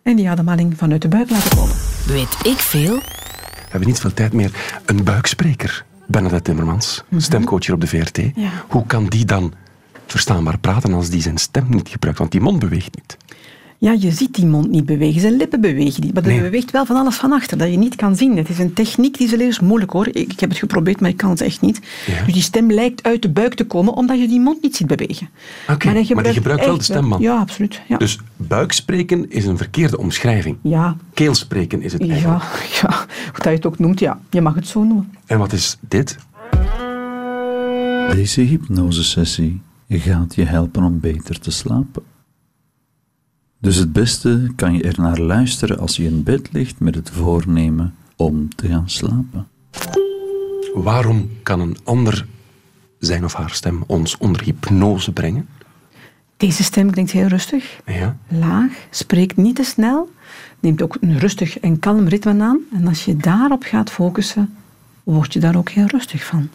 [0.03, 1.75] en die ademhaling vanuit de buik laten komen.
[2.07, 2.95] Weet ik veel?
[2.95, 4.51] We hebben niet veel tijd meer.
[4.87, 8.17] Een buikspreker, Bernadette Timmermans, stemcoach hier op de VRT.
[8.35, 8.49] Ja.
[8.69, 9.53] Hoe kan die dan
[10.15, 12.19] verstaanbaar praten als die zijn stem niet gebruikt?
[12.19, 13.17] Want die mond beweegt niet.
[13.79, 16.41] Ja, je ziet die mond niet bewegen, zijn lippen bewegen niet, maar Nee.
[16.41, 18.37] beweegt wel van alles van achter, dat je niet kan zien.
[18.37, 20.07] Het is een techniek die ze leren, is moeilijk hoor.
[20.09, 21.81] Ik, ik heb het geprobeerd, maar ik kan het echt niet.
[22.07, 22.25] Ja.
[22.25, 24.87] Dus die stem lijkt uit de buik te komen, omdat je die mond niet ziet
[24.87, 25.29] bewegen.
[25.69, 27.23] Oké, maar die gebruikt wel de stemband.
[27.23, 27.81] Ja, absoluut.
[27.89, 27.97] Ja.
[27.97, 30.57] Dus buikspreken is een verkeerde omschrijving.
[30.63, 32.43] ja, Keelspreken is het eigenlijk.
[32.43, 34.19] Ja, ja, hoe dat je het ook noemt, ja.
[34.31, 35.13] Je mag het zo noemen.
[35.27, 36.17] En wat is dit?
[38.15, 39.61] Deze hypnosesessie
[39.99, 42.03] gaat je helpen om beter te slapen.
[43.59, 47.11] Dus het beste kan je er naar luisteren als je in bed ligt met het
[47.11, 49.47] voornemen om te gaan slapen.
[50.75, 52.27] Waarom kan een ander
[52.99, 55.49] zijn of haar stem ons onder hypnose brengen?
[56.37, 58.17] Deze stem klinkt heel rustig, Ja.
[58.29, 60.11] laag, spreekt niet te snel,
[60.61, 62.59] neemt ook een rustig en kalm ritme aan.
[62.73, 64.55] En als je daarop gaat focussen,
[65.03, 66.49] word je daar ook heel rustig van.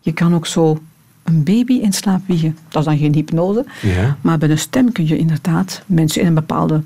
[0.00, 0.80] Je kan ook zo
[1.26, 2.56] een baby in slaap wiegen.
[2.68, 4.16] Dat is dan geen hypnose, Ja.
[4.20, 6.82] maar bij een stem kun je inderdaad mensen in een bepaalde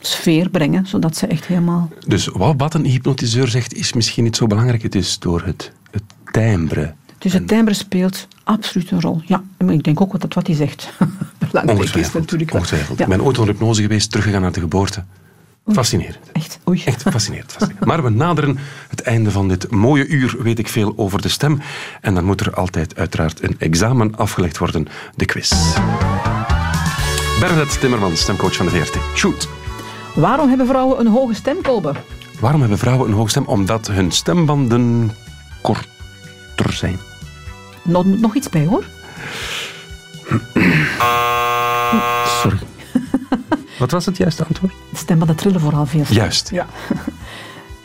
[0.00, 1.90] sfeer brengen, zodat ze echt helemaal...
[2.06, 4.82] Dus wat, wat een hypnotiseur zegt is misschien niet zo belangrijk.
[4.82, 6.94] Het is door het, het timbre.
[7.18, 9.20] Dus het timbre speelt absoluut een rol.
[9.24, 10.92] Ja, maar ik denk ook dat wat hij zegt
[11.50, 12.14] belangrijk is Ongetwijfeld.
[12.22, 12.50] natuurlijk.
[12.50, 12.60] wel.
[12.60, 12.98] ongetwijfeld.
[12.98, 13.04] Ja.
[13.04, 15.04] Ik ben ooit onder hypnose geweest, teruggegaan naar de geboorte.
[15.66, 16.18] Fascinerend.
[16.32, 16.82] Echt, oei.
[16.84, 17.86] Echt fascinerend, fascinerend.
[17.86, 18.58] Maar we naderen
[18.88, 21.60] het einde van dit mooie uur, weet ik veel, over de stem.
[22.00, 25.52] En dan moet er altijd uiteraard een examen afgelegd worden, de quiz.
[27.40, 28.98] Bernadette Timmermans, stemcoach van de VRT.
[29.14, 29.48] Shoot.
[30.14, 31.92] Waarom hebben vrouwen een hoge stem, Kobe?
[32.40, 33.44] Waarom hebben vrouwen een hoge stem?
[33.44, 35.10] Omdat hun stembanden
[35.60, 36.98] korter zijn.
[37.82, 38.84] Moet nog iets bij, hoor.
[43.78, 44.72] Wat was het juiste antwoord?
[44.90, 46.04] De stembanden trillen vooral veel.
[46.08, 46.50] Juist.
[46.50, 46.66] Ja.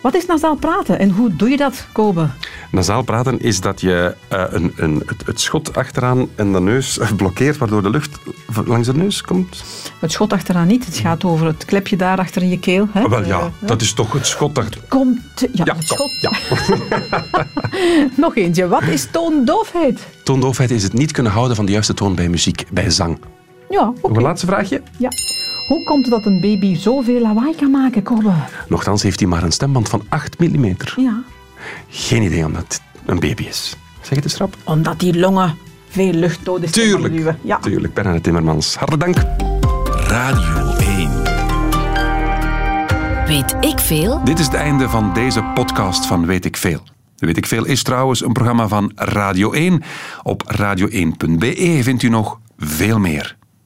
[0.02, 2.28] Wat is nasaal praten en hoe doe je dat, Kobe?
[2.72, 7.00] Nasaal praten is dat je eh, een, een, het, het schot achteraan en de neus
[7.18, 8.18] blokkeert, waardoor de lucht
[8.66, 9.64] langs de neus komt.
[10.00, 10.86] Het schot achteraan niet.
[10.86, 12.88] Het gaat over het klepje daar achter in je keel.
[12.92, 13.10] Hè?
[13.10, 14.82] Wel ja, Eh, dat is toch het schot achter.
[14.88, 15.20] Komt...
[15.54, 16.12] Ja, Ja, het schot.
[16.22, 16.32] ja.
[18.24, 18.68] Nog eentje.
[18.68, 20.00] Wat is toondoofheid?
[20.24, 23.20] Toondoofheid is het niet kunnen houden van de juiste toon bij muziek, bij zang.
[23.70, 24.08] Ja, oké.
[24.08, 24.82] Nog een laatste vraagje.
[24.98, 25.10] Ja.
[25.72, 28.32] Hoe komt het dat een baby zoveel lawaai kan maken, Kobe?
[28.68, 30.76] Nochtans heeft hij maar een stemband van 8 mm.
[30.96, 31.24] Ja.
[31.90, 33.76] Geen idee omdat het een baby is.
[34.02, 34.56] Zeg het eens rap.
[34.64, 35.58] Omdat die longen
[35.90, 37.12] veel lucht nodig hebben.
[37.12, 37.36] Tuurlijk.
[37.42, 37.58] Ja.
[37.60, 38.76] Tuurlijk, Bernadette Timmermans.
[38.76, 39.40] Hartelijk dank.
[40.08, 41.24] Radio 1.
[43.26, 44.24] Weet ik veel?
[44.24, 46.84] Dit is het einde van deze podcast van Weet ik Veel.
[47.18, 49.84] Weet ik Veel is trouwens een programma van Radio 1.
[50.24, 53.40] Op radio1.be vindt u nog veel meer.